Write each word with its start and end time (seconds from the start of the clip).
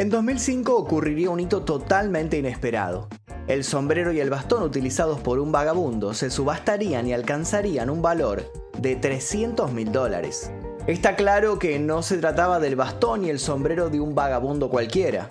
En 0.00 0.08
2005 0.08 0.74
ocurriría 0.74 1.28
un 1.28 1.40
hito 1.40 1.60
totalmente 1.60 2.38
inesperado. 2.38 3.10
El 3.48 3.64
sombrero 3.64 4.12
y 4.12 4.20
el 4.20 4.30
bastón 4.30 4.62
utilizados 4.62 5.20
por 5.20 5.38
un 5.38 5.52
vagabundo 5.52 6.14
se 6.14 6.30
subastarían 6.30 7.06
y 7.06 7.12
alcanzarían 7.12 7.90
un 7.90 8.00
valor 8.00 8.50
de 8.78 8.96
300 8.96 9.70
mil 9.74 9.92
dólares. 9.92 10.50
Está 10.86 11.16
claro 11.16 11.58
que 11.58 11.78
no 11.78 12.00
se 12.00 12.16
trataba 12.16 12.60
del 12.60 12.76
bastón 12.76 13.26
y 13.26 13.28
el 13.28 13.38
sombrero 13.38 13.90
de 13.90 14.00
un 14.00 14.14
vagabundo 14.14 14.70
cualquiera. 14.70 15.28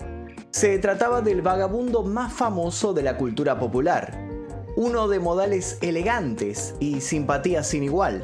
Se 0.52 0.78
trataba 0.78 1.20
del 1.20 1.42
vagabundo 1.42 2.04
más 2.04 2.32
famoso 2.32 2.92
de 2.92 3.02
la 3.02 3.16
cultura 3.16 3.58
popular. 3.58 4.24
Uno 4.76 5.08
de 5.08 5.18
modales 5.18 5.78
elegantes 5.80 6.76
y 6.78 7.00
simpatía 7.00 7.64
sin 7.64 7.82
igual. 7.82 8.22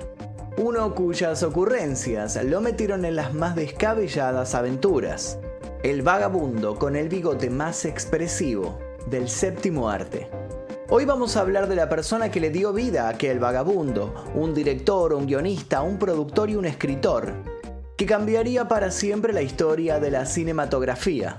Uno 0.59 0.95
cuyas 0.95 1.43
ocurrencias 1.43 2.41
lo 2.45 2.61
metieron 2.61 3.05
en 3.05 3.17
las 3.17 3.35
más 3.35 3.57
descabelladas 3.57 4.55
aventuras. 4.55 5.41
El 5.83 6.03
vagabundo 6.03 6.77
con 6.77 6.97
el 6.97 7.09
bigote 7.09 7.51
más 7.51 7.85
expresivo 7.85 8.79
del 9.09 9.29
séptimo 9.29 9.89
arte. 9.89 10.29
Hoy 10.89 11.05
vamos 11.05 11.37
a 11.37 11.43
hablar 11.43 11.69
de 11.69 11.77
la 11.77 11.89
persona 11.89 12.31
que 12.31 12.41
le 12.41 12.51
dio 12.51 12.73
vida 12.73 13.07
a 13.07 13.11
aquel 13.11 13.39
vagabundo, 13.39 14.15
un 14.35 14.55
director, 14.55 15.13
un 15.13 15.27
guionista, 15.27 15.83
un 15.83 15.99
productor 15.99 16.51
y 16.51 16.57
un 16.57 16.65
escritor, 16.65 17.35
que 17.97 18.07
cambiaría 18.07 18.67
para 18.67 18.91
siempre 18.91 19.33
la 19.33 19.43
historia 19.43 20.01
de 20.01 20.11
la 20.11 20.27
cinematografía. 20.27 21.37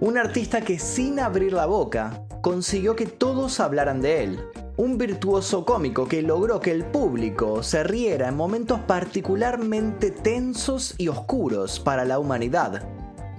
Un 0.00 0.16
artista 0.16 0.62
que 0.62 0.78
sin 0.78 1.20
abrir 1.20 1.52
la 1.52 1.66
boca 1.66 2.24
consiguió 2.40 2.96
que 2.96 3.06
todos 3.06 3.60
hablaran 3.60 4.00
de 4.00 4.24
él. 4.24 4.40
Un 4.76 4.96
virtuoso 4.96 5.64
cómico 5.64 6.08
que 6.08 6.22
logró 6.22 6.58
que 6.58 6.70
el 6.70 6.84
público 6.84 7.62
se 7.62 7.84
riera 7.84 8.28
en 8.28 8.36
momentos 8.36 8.80
particularmente 8.86 10.10
tensos 10.10 10.94
y 10.98 11.08
oscuros 11.08 11.78
para 11.80 12.04
la 12.04 12.18
humanidad. 12.18 12.97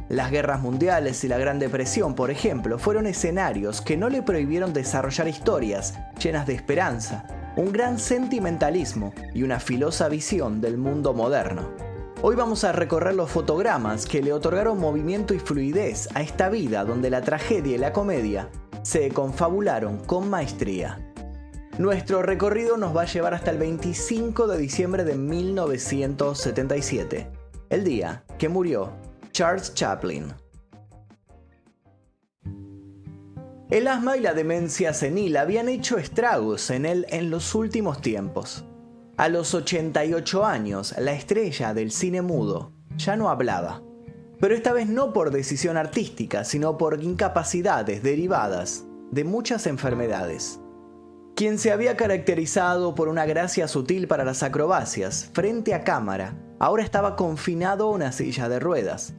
Las 0.10 0.30
guerras 0.32 0.60
mundiales 0.60 1.24
y 1.24 1.28
la 1.28 1.38
Gran 1.38 1.60
Depresión, 1.60 2.16
por 2.16 2.32
ejemplo, 2.32 2.80
fueron 2.80 3.06
escenarios 3.06 3.80
que 3.80 3.96
no 3.96 4.10
le 4.10 4.24
prohibieron 4.24 4.74
desarrollar 4.74 5.28
historias 5.28 5.94
llenas 6.20 6.48
de 6.48 6.56
esperanza, 6.56 7.28
un 7.56 7.72
gran 7.72 8.00
sentimentalismo 8.00 9.14
y 9.36 9.44
una 9.44 9.60
filosa 9.60 10.10
visión 10.10 10.62
del 10.62 10.80
mundo 10.80 11.14
moderno. 11.14 11.70
Hoy 12.24 12.36
vamos 12.36 12.64
a 12.64 12.72
recorrer 12.72 13.14
los 13.14 13.30
fotogramas 13.30 14.08
que 14.08 14.24
le 14.24 14.34
otorgaron 14.34 14.80
movimiento 14.80 15.36
y 15.36 15.40
fluidez 15.40 16.10
a 16.16 16.24
esta 16.24 16.50
vida 16.50 16.86
donde 16.86 17.12
la 17.12 17.22
tragedia 17.22 17.76
y 17.76 17.78
la 17.78 17.94
comedia 17.94 18.50
se 18.82 19.10
confabularon 19.10 20.00
con 20.06 20.28
maestría. 20.28 21.06
Nuestro 21.78 22.24
recorrido 22.24 22.78
nos 22.78 22.98
va 22.98 23.04
a 23.04 23.06
llevar 23.06 23.36
hasta 23.36 23.52
el 23.52 23.60
25 23.60 24.48
de 24.48 24.58
diciembre 24.58 25.04
de 25.04 25.16
1977, 25.16 27.30
el 27.70 27.84
día 27.84 28.24
que 28.40 28.50
murió 28.50 29.08
Charles 29.40 29.74
Chaplin. 29.74 30.34
El 33.70 33.88
asma 33.88 34.18
y 34.18 34.20
la 34.20 34.34
demencia 34.34 34.94
senil 34.94 35.38
habían 35.38 35.70
hecho 35.70 35.98
estragos 35.98 36.70
en 36.72 36.86
él 36.86 37.06
en 37.08 37.30
los 37.30 37.56
últimos 37.56 38.02
tiempos. 38.02 38.66
A 39.16 39.30
los 39.30 39.54
88 39.54 40.46
años, 40.46 40.94
la 40.98 41.14
estrella 41.14 41.74
del 41.74 41.92
cine 41.92 42.22
mudo 42.22 42.74
ya 42.98 43.16
no 43.16 43.30
hablaba. 43.30 43.82
Pero 44.42 44.56
esta 44.56 44.74
vez 44.74 44.90
no 44.90 45.14
por 45.14 45.32
decisión 45.32 45.78
artística, 45.78 46.44
sino 46.44 46.78
por 46.78 47.02
incapacidades 47.02 48.04
derivadas 48.04 48.88
de 49.10 49.24
muchas 49.24 49.68
enfermedades. 49.68 50.60
Quien 51.38 51.60
se 51.60 51.72
había 51.72 51.96
caracterizado 51.96 52.94
por 52.94 53.08
una 53.08 53.26
gracia 53.26 53.70
sutil 53.70 54.10
para 54.10 54.26
las 54.26 54.44
acrobacias 54.44 55.30
frente 55.32 55.74
a 55.74 55.86
cámara, 55.86 56.36
ahora 56.60 56.84
estaba 56.84 57.16
confinado 57.16 57.86
a 57.88 57.92
una 57.92 58.12
silla 58.12 58.50
de 58.50 58.60
ruedas 58.60 59.14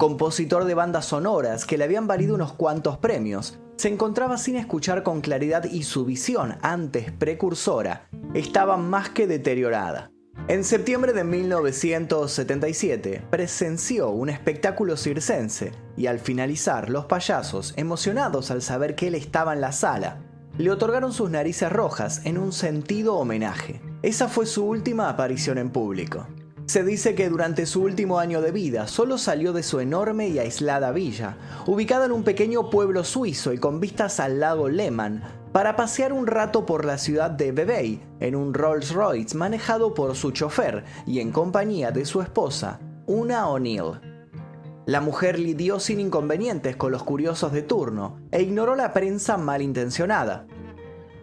compositor 0.00 0.64
de 0.64 0.72
bandas 0.72 1.04
sonoras 1.04 1.66
que 1.66 1.76
le 1.76 1.84
habían 1.84 2.06
valido 2.06 2.34
unos 2.34 2.54
cuantos 2.54 2.96
premios, 2.96 3.60
se 3.76 3.88
encontraba 3.88 4.38
sin 4.38 4.56
escuchar 4.56 5.02
con 5.02 5.20
claridad 5.20 5.64
y 5.64 5.82
su 5.82 6.06
visión, 6.06 6.56
antes 6.62 7.12
precursora, 7.12 8.08
estaba 8.32 8.78
más 8.78 9.10
que 9.10 9.26
deteriorada. 9.26 10.10
En 10.48 10.64
septiembre 10.64 11.12
de 11.12 11.24
1977 11.24 13.26
presenció 13.28 14.08
un 14.08 14.30
espectáculo 14.30 14.96
circense 14.96 15.72
y 15.98 16.06
al 16.06 16.18
finalizar 16.18 16.88
los 16.88 17.04
payasos, 17.04 17.74
emocionados 17.76 18.50
al 18.50 18.62
saber 18.62 18.94
que 18.94 19.08
él 19.08 19.14
estaba 19.14 19.52
en 19.52 19.60
la 19.60 19.72
sala, 19.72 20.22
le 20.56 20.70
otorgaron 20.70 21.12
sus 21.12 21.30
narices 21.30 21.70
rojas 21.70 22.22
en 22.24 22.38
un 22.38 22.54
sentido 22.54 23.16
homenaje. 23.16 23.82
Esa 24.00 24.28
fue 24.28 24.46
su 24.46 24.64
última 24.64 25.10
aparición 25.10 25.58
en 25.58 25.68
público. 25.68 26.26
Se 26.70 26.84
dice 26.84 27.16
que 27.16 27.28
durante 27.28 27.66
su 27.66 27.82
último 27.82 28.20
año 28.20 28.40
de 28.40 28.52
vida 28.52 28.86
solo 28.86 29.18
salió 29.18 29.52
de 29.52 29.64
su 29.64 29.80
enorme 29.80 30.28
y 30.28 30.38
aislada 30.38 30.92
villa, 30.92 31.36
ubicada 31.66 32.06
en 32.06 32.12
un 32.12 32.22
pequeño 32.22 32.70
pueblo 32.70 33.02
suizo 33.02 33.52
y 33.52 33.58
con 33.58 33.80
vistas 33.80 34.20
al 34.20 34.38
lago 34.38 34.68
Lehmann, 34.68 35.20
para 35.50 35.74
pasear 35.74 36.12
un 36.12 36.28
rato 36.28 36.66
por 36.66 36.84
la 36.84 36.96
ciudad 36.96 37.28
de 37.32 37.50
Vevey 37.50 38.00
en 38.20 38.36
un 38.36 38.54
Rolls 38.54 38.94
Royce 38.94 39.36
manejado 39.36 39.94
por 39.94 40.14
su 40.14 40.30
chofer 40.30 40.84
y 41.08 41.18
en 41.18 41.32
compañía 41.32 41.90
de 41.90 42.04
su 42.04 42.22
esposa, 42.22 42.78
Una 43.04 43.48
O'Neill. 43.48 43.98
La 44.86 45.00
mujer 45.00 45.40
lidió 45.40 45.80
sin 45.80 45.98
inconvenientes 45.98 46.76
con 46.76 46.92
los 46.92 47.02
curiosos 47.02 47.50
de 47.50 47.62
turno 47.62 48.20
e 48.30 48.42
ignoró 48.42 48.76
la 48.76 48.92
prensa 48.92 49.36
malintencionada. 49.36 50.46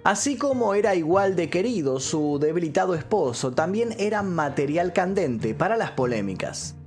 Así 0.08 0.38
como 0.38 0.74
era 0.74 0.96
igual 0.96 1.36
de 1.36 1.50
querido 1.50 2.00
su 2.00 2.40
debilitado 2.40 2.96
esposo, 2.96 3.52
también 3.52 3.94
era 4.00 4.24
material 4.24 4.94
candente 4.94 5.54
para 5.54 5.76
las 5.76 5.92
polémicas. 5.92 6.78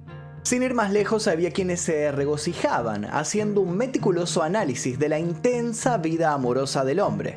Sin 0.42 0.62
ir 0.62 0.72
más 0.72 0.90
lejos, 0.90 1.28
había 1.28 1.50
quienes 1.50 1.82
se 1.82 2.10
regocijaban 2.12 3.04
haciendo 3.04 3.60
un 3.60 3.76
meticuloso 3.76 4.42
análisis 4.42 4.98
de 4.98 5.10
la 5.10 5.18
intensa 5.18 5.98
vida 5.98 6.32
amorosa 6.32 6.82
del 6.82 7.00
hombre. 7.00 7.36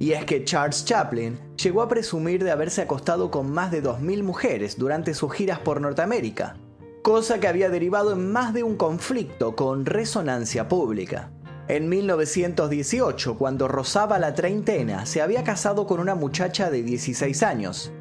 Y 0.00 0.14
es 0.14 0.24
que 0.24 0.44
Charles 0.44 0.84
Chaplin 0.84 1.38
llegó 1.62 1.82
a 1.82 1.88
presumir 1.88 2.42
de 2.42 2.50
haberse 2.50 2.82
acostado 2.82 3.30
con 3.30 3.52
más 3.52 3.70
de 3.70 3.84
2.000 3.84 4.24
mujeres 4.24 4.78
durante 4.78 5.14
sus 5.14 5.32
giras 5.32 5.60
por 5.60 5.80
Norteamérica, 5.80 6.56
cosa 7.04 7.38
que 7.38 7.46
había 7.46 7.70
derivado 7.70 8.14
en 8.14 8.32
más 8.32 8.52
de 8.52 8.64
un 8.64 8.74
conflicto 8.74 9.54
con 9.54 9.86
resonancia 9.86 10.66
pública. 10.66 11.30
En 11.68 11.90
1918, 11.90 13.36
cuando 13.36 13.68
rozaba 13.68 14.18
la 14.18 14.32
treintena, 14.32 15.04
se 15.04 15.20
había 15.20 15.44
casado 15.44 15.86
con 15.86 16.00
una 16.00 16.14
muchacha 16.14 16.70
de 16.70 16.82
16 16.82 17.42
años. 17.42 17.92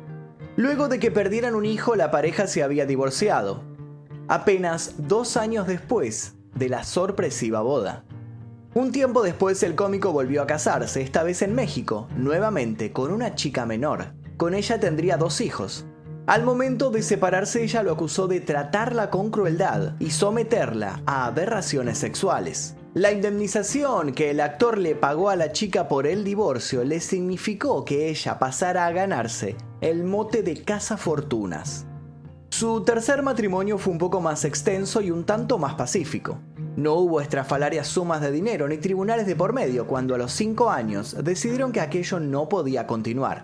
Luego 0.55 0.87
de 0.87 0.99
que 0.99 1.11
perdieran 1.11 1.53
un 1.53 1.65
hijo, 1.65 1.97
la 1.97 2.09
pareja 2.09 2.47
se 2.47 2.63
había 2.63 2.85
divorciado. 2.85 3.63
Apenas 4.29 4.93
dos 4.97 5.35
años 5.35 5.67
después 5.67 6.35
de 6.55 6.69
la 6.69 6.85
sorpresiva 6.85 7.59
boda. 7.59 8.05
Un 8.73 8.93
tiempo 8.93 9.21
después 9.21 9.61
el 9.63 9.75
cómico 9.75 10.13
volvió 10.13 10.43
a 10.43 10.47
casarse, 10.47 11.01
esta 11.01 11.23
vez 11.23 11.41
en 11.41 11.53
México, 11.53 12.07
nuevamente 12.15 12.93
con 12.93 13.11
una 13.11 13.35
chica 13.35 13.65
menor. 13.65 14.13
Con 14.37 14.53
ella 14.53 14.79
tendría 14.79 15.17
dos 15.17 15.41
hijos. 15.41 15.85
Al 16.25 16.43
momento 16.43 16.89
de 16.89 17.01
separarse 17.01 17.63
ella 17.63 17.83
lo 17.83 17.91
acusó 17.91 18.27
de 18.27 18.39
tratarla 18.39 19.09
con 19.09 19.29
crueldad 19.29 19.95
y 19.99 20.11
someterla 20.11 21.01
a 21.05 21.25
aberraciones 21.25 21.97
sexuales. 21.97 22.77
La 22.97 23.11
indemnización 23.11 24.11
que 24.11 24.31
el 24.31 24.39
actor 24.39 24.79
le 24.79 24.95
pagó 24.95 25.29
a 25.29 25.35
la 25.35 25.51
chica 25.51 25.87
por 25.87 26.07
el 26.07 26.23
divorcio 26.23 26.83
le 26.83 26.99
significó 26.99 27.85
que 27.85 28.09
ella 28.09 28.39
pasara 28.39 28.87
a 28.87 28.91
ganarse 28.91 29.55
el 29.81 30.03
mote 30.03 30.41
de 30.41 30.63
casa 30.63 30.97
fortunas. 30.97 31.85
Su 32.49 32.83
tercer 32.83 33.21
matrimonio 33.21 33.77
fue 33.77 33.93
un 33.93 33.99
poco 33.99 34.19
más 34.19 34.45
extenso 34.45 34.99
y 35.01 35.11
un 35.11 35.27
tanto 35.27 35.59
más 35.59 35.75
pacífico. 35.75 36.39
No 36.75 36.95
hubo 36.95 37.21
estrafalarias 37.21 37.87
sumas 37.87 38.19
de 38.19 38.31
dinero 38.31 38.67
ni 38.67 38.79
tribunales 38.79 39.27
de 39.27 39.35
por 39.35 39.53
medio 39.53 39.85
cuando 39.85 40.15
a 40.15 40.17
los 40.17 40.31
cinco 40.31 40.71
años 40.71 41.23
decidieron 41.23 41.71
que 41.71 41.81
aquello 41.81 42.19
no 42.19 42.49
podía 42.49 42.87
continuar. 42.87 43.43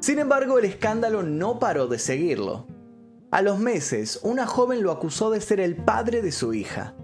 Sin 0.00 0.18
embargo, 0.18 0.58
el 0.58 0.64
escándalo 0.64 1.22
no 1.22 1.60
paró 1.60 1.86
de 1.86 2.00
seguirlo. 2.00 2.66
A 3.30 3.42
los 3.42 3.60
meses, 3.60 4.18
una 4.24 4.44
joven 4.44 4.82
lo 4.82 4.90
acusó 4.90 5.30
de 5.30 5.40
ser 5.40 5.60
el 5.60 5.76
padre 5.76 6.20
de 6.20 6.32
su 6.32 6.52
hija. 6.52 6.96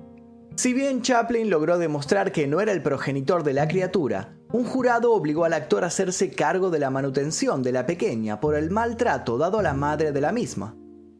Si 0.54 0.75
bien 0.75 1.02
Chaplin 1.02 1.49
logró 1.49 1.78
demostrar 1.78 2.31
que 2.31 2.46
no 2.46 2.60
era 2.60 2.72
el 2.72 2.82
progenitor 2.82 3.43
de 3.43 3.54
la 3.54 3.69
criatura, 3.69 4.37
un 4.52 4.64
jurado 4.64 5.12
obligó 5.14 5.44
al 5.46 5.54
actor 5.54 5.82
a 5.82 5.87
hacerse 5.87 6.31
cargo 6.31 6.70
de 6.70 6.78
la 6.78 6.90
manutención 6.90 7.62
de 7.62 7.72
la 7.72 7.87
pequeña 7.87 8.38
por 8.38 8.54
el 8.54 8.70
maltrato 8.70 9.38
dado 9.38 9.60
a 9.60 9.62
la 9.62 9.72
madre 9.72 10.12
de 10.12 10.20
la 10.20 10.31
misma. 10.31 10.76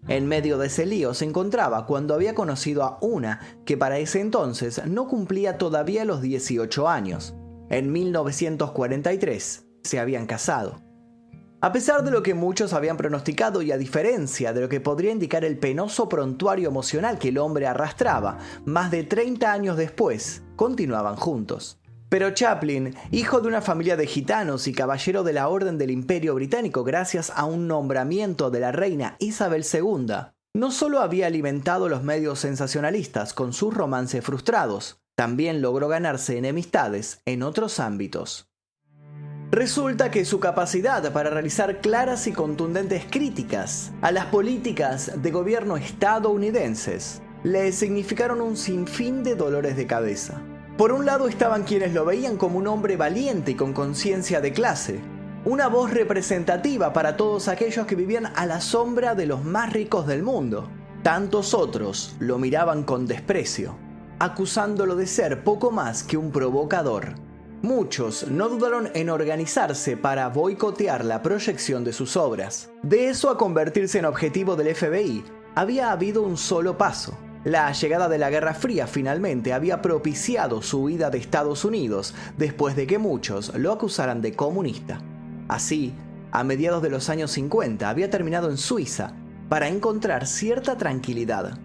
En 0.07 0.27
medio 0.27 0.59
de 0.59 0.67
ese 0.67 0.85
lío 0.85 1.15
se 1.15 1.25
encontraba 1.25 1.87
cuando 1.87 2.15
había 2.15 2.35
conocido 2.35 2.83
a 2.83 2.99
una 3.01 3.41
que 3.65 3.79
para 3.79 3.99
ese 3.99 4.21
entonces 4.21 4.85
no 4.87 5.09
cumplía 5.09 5.57
todavía 5.57 6.05
los 6.05 6.21
18 6.21 6.89
años. 6.89 7.35
En 7.71 7.91
1943 7.91 9.65
se 9.83 9.99
habían 9.99 10.27
casado. 10.27 10.82
A 11.65 11.71
pesar 11.71 12.03
de 12.03 12.11
lo 12.11 12.25
que 12.25 12.35
muchos 12.35 12.73
habían 12.73 12.97
pronosticado 12.97 13.63
y 13.63 13.71
a 13.71 13.79
diferencia 13.79 14.53
de 14.53 14.63
lo 14.63 14.69
que 14.69 14.81
podría 14.81 15.13
indicar 15.13 15.45
el 15.45 15.57
penoso 15.59 16.09
prontuario 16.09 16.69
emocional 16.69 17.21
que 17.21 17.29
el 17.29 17.39
hombre 17.39 17.69
arrastraba, 17.69 18.39
más 18.65 18.91
de 18.91 19.05
30 19.05 19.53
años 19.53 19.77
después, 19.77 20.43
continuaban 20.57 21.15
juntos. 21.15 21.79
Pero 22.09 22.33
Chaplin, 22.33 22.97
hijo 23.13 23.41
de 23.41 23.47
una 23.47 23.63
familia 23.63 23.97
de 23.97 24.09
gitanos 24.09 24.67
y 24.67 24.73
caballero 24.73 25.23
de 25.23 25.35
la 25.35 25.47
Orden 25.47 25.79
del 25.79 25.93
Imperio 25.93 26.35
Británico 26.35 26.83
gracias 26.83 27.33
a 27.37 27.45
un 27.45 27.69
nombramiento 27.69 28.51
de 28.51 28.59
la 28.59 28.73
reina 28.73 29.15
Isabel 29.21 29.65
II, 29.73 30.15
no 30.55 30.73
solo 30.73 30.99
había 30.99 31.29
alimentado 31.29 31.89
los 31.89 32.03
medios 32.03 32.41
sensacionalistas 32.41 33.35
con 33.35 33.53
sus 33.53 33.73
romances 33.73 34.25
frustrados, 34.25 35.01
también 35.15 35.63
logró 35.63 35.87
ganarse 35.87 36.37
enemistades 36.37 37.23
en 37.25 37.45
otros 37.45 37.79
ámbitos. 37.79 38.52
Resulta 39.53 40.11
que 40.11 40.25
su 40.25 40.41
capacidad 40.41 41.13
para 41.13 41.29
realizar 41.29 41.83
claras 41.83 42.27
y 42.27 42.33
contundentes 42.33 43.05
críticas 43.11 43.93
a 44.01 44.11
las 44.11 44.25
políticas 44.25 45.21
de 45.21 45.31
gobierno 45.31 45.77
estadounidenses 45.77 47.21
le 47.43 47.71
significaron 47.73 48.41
un 48.41 48.57
sinfín 48.57 49.23
de 49.23 49.35
dolores 49.35 49.77
de 49.77 49.87
cabeza. 49.87 50.41
Por 50.79 50.91
un 50.91 51.05
lado 51.05 51.29
estaban 51.29 51.65
quienes 51.65 51.93
lo 51.93 52.07
veían 52.07 52.39
como 52.39 52.57
un 52.57 52.67
hombre 52.67 52.97
valiente 52.97 53.51
y 53.51 53.55
con 53.55 53.75
conciencia 53.75 54.41
de 54.41 54.55
clase, 54.55 55.01
una 55.45 55.69
voz 55.69 55.91
representativa 55.91 56.95
para 56.95 57.19
todos 57.19 57.49
aquellos 57.49 57.87
que 57.87 57.95
vivían 57.95 58.33
a 58.35 58.47
la 58.47 58.63
sombra 58.63 59.15
de 59.15 59.27
los 59.27 59.45
más 59.45 59.71
ricos 59.71 60.07
del 60.07 60.23
mundo. 60.23 60.71
Tantos 61.03 61.53
otros 61.53 62.17
lo 62.21 62.39
miraban 62.39 62.85
con 62.85 63.07
desprecio, 63.07 63.77
acusándolo 64.19 64.97
de 64.97 65.07
ser 65.07 65.45
poco 65.45 65.71
más 65.71 66.03
que 66.05 66.17
un 66.17 66.31
provocador. 66.31 67.32
Muchos 67.63 68.27
no 68.29 68.49
dudaron 68.49 68.91
en 68.93 69.09
organizarse 69.09 69.97
para 69.97 70.29
boicotear 70.29 71.05
la 71.05 71.23
proyección 71.23 71.85
de 71.85 71.93
sus 71.93 72.17
obras. 72.17 72.71
De 72.83 73.09
eso 73.09 73.31
a 73.31 73.39
convertirse 73.39 74.01
en 74.01 74.05
objetivo 74.05 74.57
del 74.57 74.75
FBI, 74.75 75.23
había 75.55 75.93
habido 75.93 76.23
un 76.23 76.37
solo 76.37 76.77
paso. 76.77 77.17
La 77.45 77.71
llegada 77.71 78.09
de 78.09 78.19
la 78.19 78.31
Guerra 78.31 78.55
Fría 78.55 78.89
finalmente 78.89 79.53
había 79.53 79.81
propiciado 79.81 80.61
su 80.61 80.83
huida 80.83 81.09
de 81.11 81.19
Estados 81.19 81.65
Unidos 81.65 82.17
después 82.37 82.75
de 82.75 82.89
que 82.89 82.99
muchos 82.99 83.55
lo 83.55 83.71
acusaran 83.71 84.23
de 84.23 84.33
comunista. 84.33 85.01
Así, 85.47 85.95
a 86.33 86.43
mediados 86.43 86.83
de 86.83 86.91
los 86.91 87.09
años 87.11 87.31
50 87.31 87.89
había 87.89 88.11
terminado 88.11 88.51
en 88.51 88.57
Suiza 88.57 89.15
para 89.49 89.69
encontrar 89.69 90.27
cierta 90.27 90.77
tranquilidad. 90.77 91.61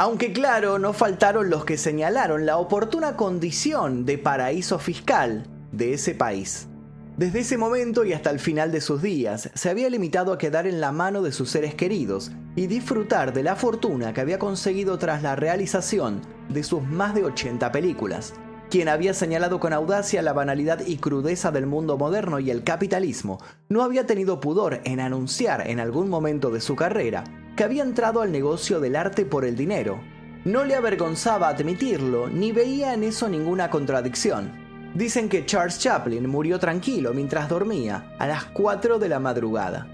Aunque 0.00 0.32
claro, 0.32 0.78
no 0.78 0.92
faltaron 0.92 1.50
los 1.50 1.64
que 1.64 1.76
señalaron 1.76 2.46
la 2.46 2.58
oportuna 2.58 3.16
condición 3.16 4.04
de 4.04 4.16
paraíso 4.16 4.78
fiscal 4.78 5.48
de 5.72 5.94
ese 5.94 6.14
país. 6.14 6.68
Desde 7.16 7.40
ese 7.40 7.58
momento 7.58 8.04
y 8.04 8.12
hasta 8.12 8.30
el 8.30 8.38
final 8.38 8.70
de 8.70 8.80
sus 8.80 9.02
días, 9.02 9.50
se 9.54 9.70
había 9.70 9.90
limitado 9.90 10.32
a 10.32 10.38
quedar 10.38 10.68
en 10.68 10.80
la 10.80 10.92
mano 10.92 11.20
de 11.20 11.32
sus 11.32 11.50
seres 11.50 11.74
queridos 11.74 12.30
y 12.54 12.68
disfrutar 12.68 13.32
de 13.32 13.42
la 13.42 13.56
fortuna 13.56 14.14
que 14.14 14.20
había 14.20 14.38
conseguido 14.38 14.98
tras 14.98 15.24
la 15.24 15.34
realización 15.34 16.20
de 16.48 16.62
sus 16.62 16.84
más 16.84 17.12
de 17.16 17.24
80 17.24 17.72
películas 17.72 18.34
quien 18.70 18.88
había 18.88 19.14
señalado 19.14 19.60
con 19.60 19.72
audacia 19.72 20.20
la 20.20 20.34
banalidad 20.34 20.86
y 20.86 20.98
crudeza 20.98 21.50
del 21.50 21.66
mundo 21.66 21.96
moderno 21.96 22.38
y 22.38 22.50
el 22.50 22.64
capitalismo, 22.64 23.38
no 23.70 23.82
había 23.82 24.06
tenido 24.06 24.40
pudor 24.40 24.82
en 24.84 25.00
anunciar 25.00 25.68
en 25.68 25.80
algún 25.80 26.10
momento 26.10 26.50
de 26.50 26.60
su 26.60 26.76
carrera 26.76 27.24
que 27.58 27.64
había 27.64 27.82
entrado 27.82 28.20
al 28.20 28.30
negocio 28.30 28.78
del 28.78 28.94
arte 28.94 29.26
por 29.26 29.44
el 29.44 29.56
dinero. 29.56 30.00
No 30.44 30.62
le 30.62 30.76
avergonzaba 30.76 31.48
admitirlo, 31.48 32.28
ni 32.28 32.52
veía 32.52 32.94
en 32.94 33.02
eso 33.02 33.28
ninguna 33.28 33.68
contradicción. 33.68 34.52
Dicen 34.94 35.28
que 35.28 35.44
Charles 35.44 35.80
Chaplin 35.80 36.28
murió 36.28 36.60
tranquilo 36.60 37.12
mientras 37.12 37.48
dormía 37.48 38.14
a 38.20 38.28
las 38.28 38.44
4 38.44 39.00
de 39.00 39.08
la 39.08 39.18
madrugada. 39.18 39.88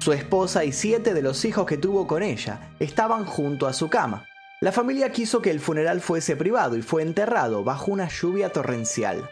Su 0.00 0.12
esposa 0.12 0.64
y 0.64 0.72
siete 0.72 1.14
de 1.14 1.22
los 1.22 1.44
hijos 1.44 1.66
que 1.66 1.78
tuvo 1.78 2.08
con 2.08 2.24
ella 2.24 2.72
estaban 2.80 3.24
junto 3.24 3.68
a 3.68 3.72
su 3.72 3.88
cama. 3.88 4.26
La 4.60 4.72
familia 4.72 5.12
quiso 5.12 5.40
que 5.40 5.52
el 5.52 5.60
funeral 5.60 6.00
fuese 6.00 6.34
privado 6.34 6.76
y 6.76 6.82
fue 6.82 7.02
enterrado 7.02 7.62
bajo 7.62 7.92
una 7.92 8.08
lluvia 8.08 8.48
torrencial. 8.48 9.30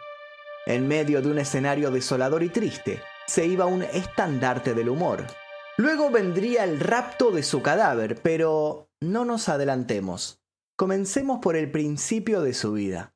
En 0.66 0.86
medio 0.86 1.20
de 1.20 1.32
un 1.32 1.40
escenario 1.40 1.90
desolador 1.90 2.44
y 2.44 2.48
triste, 2.48 3.00
se 3.26 3.44
iba 3.44 3.66
un 3.66 3.82
estandarte 3.82 4.72
del 4.72 4.88
humor. 4.88 5.24
Luego 5.78 6.10
vendría 6.10 6.64
el 6.64 6.80
rapto 6.80 7.30
de 7.30 7.42
su 7.42 7.62
cadáver, 7.62 8.20
pero 8.22 8.90
no 9.00 9.24
nos 9.24 9.48
adelantemos. 9.48 10.42
Comencemos 10.76 11.40
por 11.40 11.56
el 11.56 11.70
principio 11.70 12.42
de 12.42 12.52
su 12.52 12.72
vida. 12.72 13.14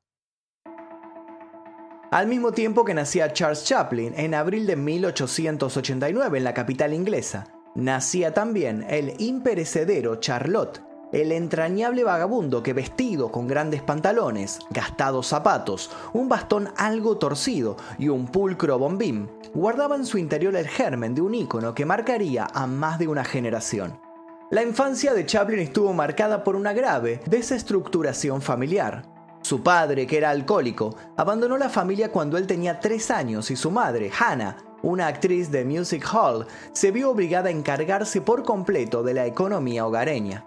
Al 2.09 2.27
mismo 2.27 2.53
tiempo 2.53 2.83
que 2.83 2.93
nacía 2.93 3.33
Charles 3.33 3.65
Chaplin 3.65 4.13
en 4.17 4.33
abril 4.33 4.65
de 4.65 4.75
1889 4.75 6.37
en 6.37 6.43
la 6.43 6.53
capital 6.53 6.93
inglesa, 6.93 7.53
nacía 7.75 8.33
también 8.33 8.85
el 8.89 9.13
imperecedero 9.19 10.15
Charlotte, 10.15 10.81
el 11.11 11.31
entrañable 11.31 12.03
vagabundo 12.03 12.61
que 12.61 12.73
vestido 12.73 13.31
con 13.31 13.47
grandes 13.47 13.81
pantalones, 13.81 14.59
gastados 14.69 15.27
zapatos, 15.27 15.89
un 16.13 16.27
bastón 16.27 16.69
algo 16.77 17.17
torcido 17.17 17.77
y 17.97 18.09
un 18.09 18.27
pulcro 18.27 18.77
bombín, 18.77 19.29
guardaba 19.53 19.95
en 19.95 20.05
su 20.05 20.17
interior 20.17 20.55
el 20.55 20.67
germen 20.67 21.15
de 21.15 21.21
un 21.21 21.33
ícono 21.33 21.73
que 21.73 21.85
marcaría 21.85 22.47
a 22.53 22.67
más 22.67 22.99
de 22.99 23.07
una 23.07 23.23
generación. 23.23 23.99
La 24.49 24.63
infancia 24.63 25.13
de 25.13 25.25
Chaplin 25.25 25.59
estuvo 25.59 25.93
marcada 25.93 26.43
por 26.43 26.55
una 26.55 26.73
grave 26.73 27.21
desestructuración 27.25 28.41
familiar. 28.41 29.03
Su 29.41 29.61
padre, 29.61 30.07
que 30.07 30.17
era 30.17 30.29
alcohólico, 30.29 30.95
abandonó 31.15 31.57
la 31.57 31.69
familia 31.69 32.11
cuando 32.11 32.37
él 32.37 32.47
tenía 32.47 32.79
tres 32.79 33.11
años 33.11 33.51
y 33.51 33.55
su 33.55 33.71
madre, 33.71 34.11
Hannah, 34.17 34.57
una 34.83 35.07
actriz 35.07 35.51
de 35.51 35.65
Music 35.65 36.05
Hall, 36.13 36.47
se 36.71 36.91
vio 36.91 37.11
obligada 37.11 37.49
a 37.49 37.51
encargarse 37.51 38.21
por 38.21 38.43
completo 38.43 39.03
de 39.03 39.13
la 39.13 39.25
economía 39.25 39.85
hogareña. 39.85 40.46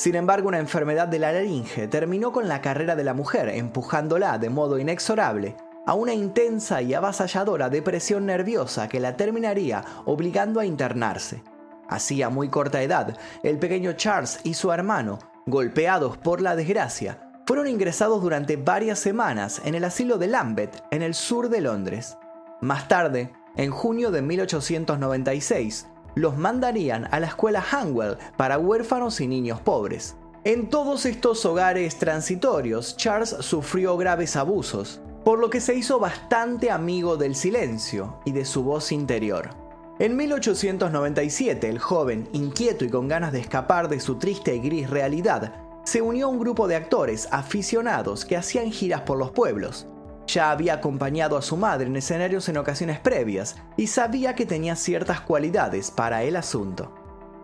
Sin 0.00 0.14
embargo, 0.14 0.48
una 0.48 0.58
enfermedad 0.58 1.08
de 1.08 1.18
la 1.18 1.30
laringe 1.30 1.86
terminó 1.86 2.32
con 2.32 2.48
la 2.48 2.62
carrera 2.62 2.96
de 2.96 3.04
la 3.04 3.12
mujer, 3.12 3.50
empujándola 3.50 4.38
de 4.38 4.48
modo 4.48 4.78
inexorable 4.78 5.56
a 5.84 5.92
una 5.92 6.14
intensa 6.14 6.80
y 6.80 6.94
avasalladora 6.94 7.68
depresión 7.68 8.24
nerviosa 8.24 8.88
que 8.88 8.98
la 8.98 9.18
terminaría 9.18 9.84
obligando 10.06 10.58
a 10.58 10.64
internarse. 10.64 11.42
Así 11.86 12.22
a 12.22 12.30
muy 12.30 12.48
corta 12.48 12.80
edad, 12.80 13.18
el 13.42 13.58
pequeño 13.58 13.92
Charles 13.92 14.40
y 14.42 14.54
su 14.54 14.72
hermano, 14.72 15.18
golpeados 15.44 16.16
por 16.16 16.40
la 16.40 16.56
desgracia, 16.56 17.18
fueron 17.46 17.68
ingresados 17.68 18.22
durante 18.22 18.56
varias 18.56 19.00
semanas 19.00 19.60
en 19.66 19.74
el 19.74 19.84
asilo 19.84 20.16
de 20.16 20.28
Lambeth, 20.28 20.82
en 20.90 21.02
el 21.02 21.12
sur 21.12 21.50
de 21.50 21.60
Londres. 21.60 22.16
Más 22.62 22.88
tarde, 22.88 23.34
en 23.54 23.70
junio 23.70 24.10
de 24.10 24.22
1896, 24.22 25.88
los 26.14 26.36
mandarían 26.36 27.08
a 27.10 27.20
la 27.20 27.28
escuela 27.28 27.62
Hanwell 27.62 28.18
para 28.36 28.58
huérfanos 28.58 29.20
y 29.20 29.26
niños 29.26 29.60
pobres. 29.60 30.16
En 30.44 30.68
todos 30.68 31.06
estos 31.06 31.44
hogares 31.44 31.98
transitorios, 31.98 32.96
Charles 32.96 33.36
sufrió 33.40 33.96
graves 33.96 34.36
abusos, 34.36 35.00
por 35.24 35.38
lo 35.38 35.50
que 35.50 35.60
se 35.60 35.74
hizo 35.74 35.98
bastante 35.98 36.70
amigo 36.70 37.16
del 37.16 37.34
silencio 37.34 38.20
y 38.24 38.32
de 38.32 38.44
su 38.44 38.64
voz 38.64 38.90
interior. 38.90 39.50
En 39.98 40.16
1897, 40.16 41.68
el 41.68 41.78
joven, 41.78 42.26
inquieto 42.32 42.86
y 42.86 42.88
con 42.88 43.06
ganas 43.06 43.32
de 43.32 43.40
escapar 43.40 43.90
de 43.90 44.00
su 44.00 44.16
triste 44.16 44.54
y 44.54 44.60
gris 44.60 44.88
realidad, 44.88 45.52
se 45.84 46.00
unió 46.00 46.26
a 46.26 46.30
un 46.30 46.38
grupo 46.38 46.68
de 46.68 46.76
actores 46.76 47.28
aficionados 47.30 48.24
que 48.24 48.36
hacían 48.38 48.70
giras 48.70 49.02
por 49.02 49.18
los 49.18 49.30
pueblos, 49.30 49.88
ya 50.34 50.50
había 50.50 50.74
acompañado 50.74 51.36
a 51.36 51.42
su 51.42 51.56
madre 51.56 51.86
en 51.86 51.96
escenarios 51.96 52.48
en 52.48 52.56
ocasiones 52.56 52.98
previas 52.98 53.56
y 53.76 53.88
sabía 53.88 54.34
que 54.34 54.46
tenía 54.46 54.76
ciertas 54.76 55.20
cualidades 55.20 55.90
para 55.90 56.22
el 56.22 56.36
asunto. 56.36 56.94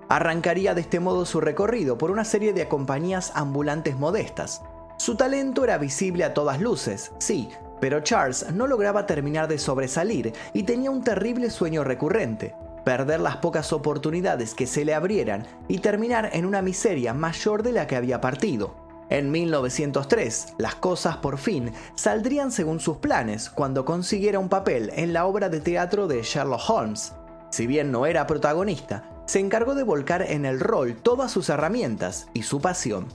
Arrancaría 0.09 0.75
de 0.75 0.83
este 0.83 1.01
modo 1.01 1.27
su 1.27 1.41
recorrido 1.41 1.99
por 1.99 2.11
una 2.11 2.25
serie 2.25 2.53
de 2.53 2.69
compañías 2.69 3.33
ambulantes 3.35 3.99
modestas. 3.99 4.63
Su 4.99 5.17
talento 5.17 5.65
era 5.65 5.79
visible 5.79 6.25
a 6.25 6.33
todas 6.33 6.61
luces, 6.61 7.13
sí, 7.19 7.49
pero 7.81 8.01
Charles 8.01 8.53
no 8.53 8.67
lograba 8.67 9.07
terminar 9.07 9.49
de 9.49 9.59
sobresalir 9.59 10.33
y 10.53 10.63
tenía 10.63 10.91
un 10.91 11.03
terrible 11.03 11.51
sueño 11.51 11.85
recurrente, 11.85 12.55
perder 12.85 13.21
las 13.21 13.39
pocas 13.39 13.73
oportunidades 13.73 14.55
que 14.55 14.67
se 14.67 14.85
le 14.85 14.95
abrieran 14.95 15.45
y 15.69 15.81
terminar 15.81 16.31
en 16.33 16.47
una 16.47 16.63
miseria 16.63 17.13
mayor 17.13 17.63
de 17.63 17.73
la 17.73 17.87
que 17.87 17.97
había 17.97 18.21
partido. 18.21 18.86
En 19.09 19.31
1903, 19.31 20.55
las 20.59 20.75
cosas 20.75 21.19
por 21.19 21.39
fin 21.39 21.73
saldrían 21.95 22.51
según 22.51 22.81
sus 22.81 22.97
planes 22.97 23.51
cuando 23.51 23.85
consiguiera 23.85 24.39
un 24.39 24.49
papel 24.49 24.91
en 24.97 25.13
la 25.13 25.27
obra 25.27 25.49
de 25.49 25.61
teatro 25.61 26.09
de 26.09 26.23
Sherlock 26.23 26.69
Holmes. 26.69 27.13
Si 27.51 27.67
bien 27.67 27.93
no 27.93 28.07
era 28.07 28.27
protagonista, 28.27 29.09
se 29.27 29.39
encargó 29.39 29.75
de 29.75 29.85
volcar 29.85 30.23
en 30.23 30.45
el 30.45 30.59
rol 30.59 30.97
todas 30.97 31.31
sus 31.31 31.49
herramientas 31.49 32.27
y 32.35 32.43
su 32.43 32.61
pasión. 32.61 33.07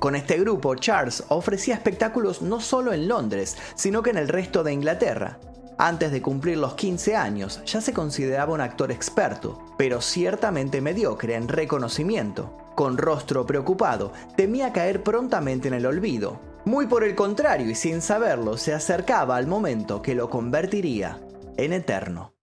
Con 0.00 0.14
este 0.14 0.38
grupo, 0.38 0.74
Charles 0.74 1.24
ofrecía 1.28 1.74
espectáculos 1.74 2.42
no 2.42 2.60
solo 2.60 2.92
en 2.92 3.08
Londres, 3.08 3.56
sino 3.74 4.02
que 4.02 4.10
en 4.10 4.18
el 4.18 4.28
resto 4.28 4.62
de 4.62 4.72
Inglaterra. 4.72 5.38
Antes 5.78 6.10
de 6.10 6.20
cumplir 6.20 6.58
los 6.58 6.74
15 6.74 7.16
años, 7.16 7.62
ya 7.64 7.80
se 7.80 7.92
consideraba 7.92 8.52
un 8.52 8.60
actor 8.60 8.92
experto, 8.92 9.58
pero 9.78 10.00
ciertamente 10.00 10.80
mediocre 10.80 11.34
en 11.34 11.48
reconocimiento 11.48 12.52
con 12.78 12.96
rostro 12.96 13.44
preocupado, 13.44 14.12
temía 14.36 14.72
caer 14.72 15.02
prontamente 15.02 15.66
en 15.66 15.74
el 15.74 15.84
olvido. 15.84 16.38
Muy 16.64 16.86
por 16.86 17.02
el 17.02 17.16
contrario 17.16 17.68
y 17.68 17.74
sin 17.74 18.00
saberlo, 18.00 18.56
se 18.56 18.72
acercaba 18.72 19.34
al 19.34 19.48
momento 19.48 20.00
que 20.00 20.14
lo 20.14 20.30
convertiría 20.30 21.18
en 21.56 21.72
eterno. 21.72 22.34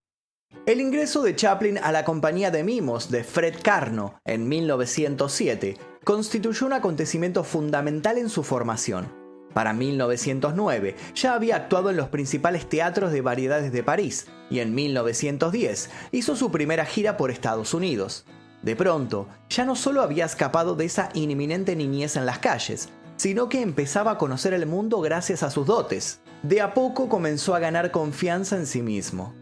El 0.65 0.81
ingreso 0.81 1.21
de 1.23 1.37
Chaplin 1.37 1.77
a 1.77 1.93
la 1.93 2.03
compañía 2.03 2.51
de 2.51 2.65
mimos 2.65 3.09
de 3.09 3.23
Fred 3.23 3.55
Carno 3.63 4.19
en 4.25 4.45
1907 4.49 5.77
constituyó 6.03 6.65
un 6.65 6.73
acontecimiento 6.73 7.45
fundamental 7.45 8.17
en 8.17 8.27
su 8.27 8.43
formación. 8.43 9.24
Para 9.55 9.71
1909 9.71 10.97
ya 11.15 11.33
había 11.33 11.55
actuado 11.55 11.89
en 11.89 11.95
los 11.95 12.09
principales 12.09 12.67
teatros 12.67 13.13
de 13.13 13.21
variedades 13.21 13.71
de 13.71 13.83
París 13.83 14.27
y 14.49 14.59
en 14.59 14.75
1910 14.75 15.89
hizo 16.11 16.35
su 16.35 16.51
primera 16.51 16.83
gira 16.83 17.15
por 17.15 17.31
Estados 17.31 17.73
Unidos. 17.73 18.25
De 18.63 18.75
pronto, 18.75 19.29
ya 19.49 19.63
no 19.63 19.77
solo 19.77 20.01
había 20.01 20.25
escapado 20.25 20.75
de 20.75 20.83
esa 20.83 21.07
inminente 21.13 21.77
niñez 21.77 22.17
en 22.17 22.25
las 22.25 22.39
calles, 22.39 22.89
sino 23.15 23.47
que 23.47 23.61
empezaba 23.61 24.11
a 24.11 24.17
conocer 24.17 24.53
el 24.53 24.65
mundo 24.65 24.99
gracias 24.99 25.41
a 25.41 25.49
sus 25.49 25.65
dotes. 25.65 26.19
De 26.43 26.59
a 26.59 26.73
poco 26.73 27.07
comenzó 27.07 27.55
a 27.55 27.59
ganar 27.59 27.91
confianza 27.91 28.57
en 28.57 28.67
sí 28.67 28.81
mismo. 28.81 29.33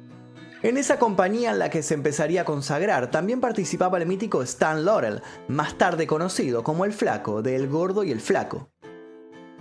En 0.61 0.77
esa 0.77 0.99
compañía 0.99 1.49
en 1.49 1.57
la 1.57 1.71
que 1.71 1.81
se 1.81 1.95
empezaría 1.95 2.41
a 2.41 2.45
consagrar 2.45 3.09
también 3.09 3.41
participaba 3.41 3.97
el 3.97 4.05
mítico 4.05 4.43
Stan 4.43 4.85
Laurel, 4.85 5.23
más 5.47 5.75
tarde 5.79 6.05
conocido 6.05 6.61
como 6.61 6.85
el 6.85 6.93
Flaco 6.93 7.41
de 7.41 7.55
El 7.55 7.67
Gordo 7.67 8.03
y 8.03 8.11
el 8.11 8.21
Flaco. 8.21 8.72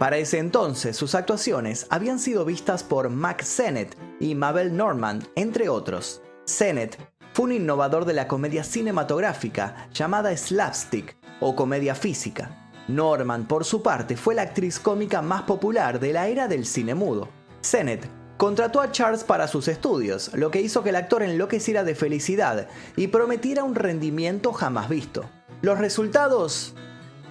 Para 0.03 0.17
ese 0.17 0.41
entonces, 0.41 0.97
sus 0.97 1.15
actuaciones 1.15 1.87
habían 1.89 2.19
sido 2.19 2.45
vistas 2.45 2.83
por 2.83 3.09
Mac 3.09 3.45
Sennett 3.45 3.97
y 4.19 4.35
Mabel 4.35 4.77
Normand, 4.77 5.29
entre 5.37 5.69
otros. 5.69 6.23
Sennett 6.45 6.99
fue 7.33 7.45
un 7.45 7.53
innovador 7.53 8.05
de 8.05 8.13
la 8.13 8.27
comedia 8.27 8.65
cinematográfica 8.65 9.89
llamada 9.95 10.37
slapstick 10.37 11.17
o 11.39 11.55
comedia 11.55 11.95
física. 11.95 12.73
Norman, 12.89 13.47
por 13.47 13.65
su 13.65 13.81
parte, 13.81 14.17
fue 14.17 14.35
la 14.35 14.43
actriz 14.43 14.81
cómica 14.81 15.23
más 15.23 15.43
popular 15.43 16.01
de 16.01 16.13
la 16.13 16.27
era 16.27 16.49
del 16.49 16.67
cine 16.67 16.97
mudo. 16.97 17.29
Sennett 17.61 18.05
contrató 18.39 18.81
a 18.81 18.91
Charles 18.91 19.23
para 19.23 19.47
sus 19.47 19.69
estudios, 19.69 20.35
lo 20.35 20.51
que 20.51 20.61
hizo 20.61 20.83
que 20.83 20.89
el 20.89 20.97
actor 20.97 21.23
enloqueciera 21.23 21.85
de 21.85 21.95
felicidad 21.95 22.67
y 22.97 23.07
prometiera 23.07 23.63
un 23.63 23.77
rendimiento 23.77 24.53
jamás 24.53 24.89
visto. 24.89 25.31
Los 25.61 25.79
resultados 25.79 26.75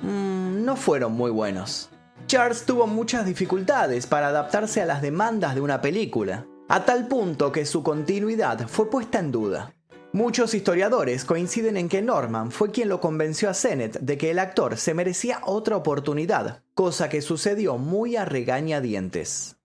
mm, 0.04 0.64
no 0.64 0.78
fueron 0.78 1.12
muy 1.12 1.32
buenos. 1.32 1.91
Charles 2.32 2.64
tuvo 2.64 2.88
muchas 2.88 3.26
dificultades 3.26 4.08
para 4.08 4.30
adaptarse 4.30 4.82
a 4.82 4.86
las 4.86 5.02
demandas 5.02 5.54
de 5.54 5.60
una 5.60 5.82
película, 5.82 6.46
a 6.70 6.86
tal 6.86 7.10
punto 7.10 7.52
que 7.52 7.66
su 7.66 7.84
continuidad 7.84 8.70
fue 8.70 8.90
puesta 8.90 9.20
en 9.20 9.34
duda. 9.34 9.74
Muchos 10.14 10.54
historiadores 10.54 11.26
coinciden 11.26 11.76
en 11.76 11.90
que 11.90 12.02
Norman 12.02 12.52
fue 12.52 12.72
quien 12.72 12.88
lo 12.88 13.02
convenció 13.02 13.50
a 13.50 13.54
Sennett 13.54 14.00
de 14.00 14.18
que 14.18 14.32
el 14.32 14.40
actor 14.40 14.78
se 14.78 14.94
merecía 14.94 15.42
otra 15.44 15.76
oportunidad, 15.76 16.64
cosa 16.74 17.10
que 17.10 17.22
sucedió 17.22 17.78
muy 17.78 18.16
a 18.16 18.24
regañadientes. 18.24 19.58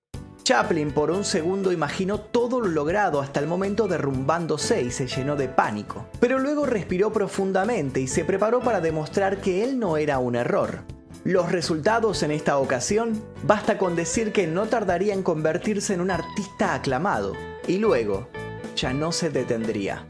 Chaplin 0.42 0.90
por 0.90 1.12
un 1.12 1.24
segundo 1.24 1.70
imaginó 1.70 2.18
todo 2.18 2.60
lo 2.60 2.66
logrado 2.66 3.20
hasta 3.20 3.38
el 3.38 3.46
momento 3.46 3.86
derrumbándose 3.86 4.82
y 4.82 4.90
se 4.90 5.06
llenó 5.06 5.36
de 5.36 5.48
pánico, 5.48 6.08
pero 6.18 6.40
luego 6.40 6.66
respiró 6.66 7.12
profundamente 7.12 8.00
y 8.00 8.08
se 8.08 8.24
preparó 8.24 8.58
para 8.58 8.80
demostrar 8.80 9.40
que 9.40 9.62
él 9.62 9.78
no 9.78 9.98
era 9.98 10.18
un 10.18 10.34
error. 10.34 10.95
Los 11.26 11.50
resultados 11.50 12.22
en 12.22 12.30
esta 12.30 12.56
ocasión, 12.56 13.20
basta 13.42 13.78
con 13.78 13.96
decir 13.96 14.32
que 14.32 14.46
no 14.46 14.66
tardaría 14.66 15.12
en 15.12 15.24
convertirse 15.24 15.92
en 15.92 16.00
un 16.00 16.12
artista 16.12 16.72
aclamado, 16.72 17.32
y 17.66 17.78
luego 17.78 18.28
ya 18.76 18.92
no 18.92 19.10
se 19.10 19.30
detendría. 19.30 20.06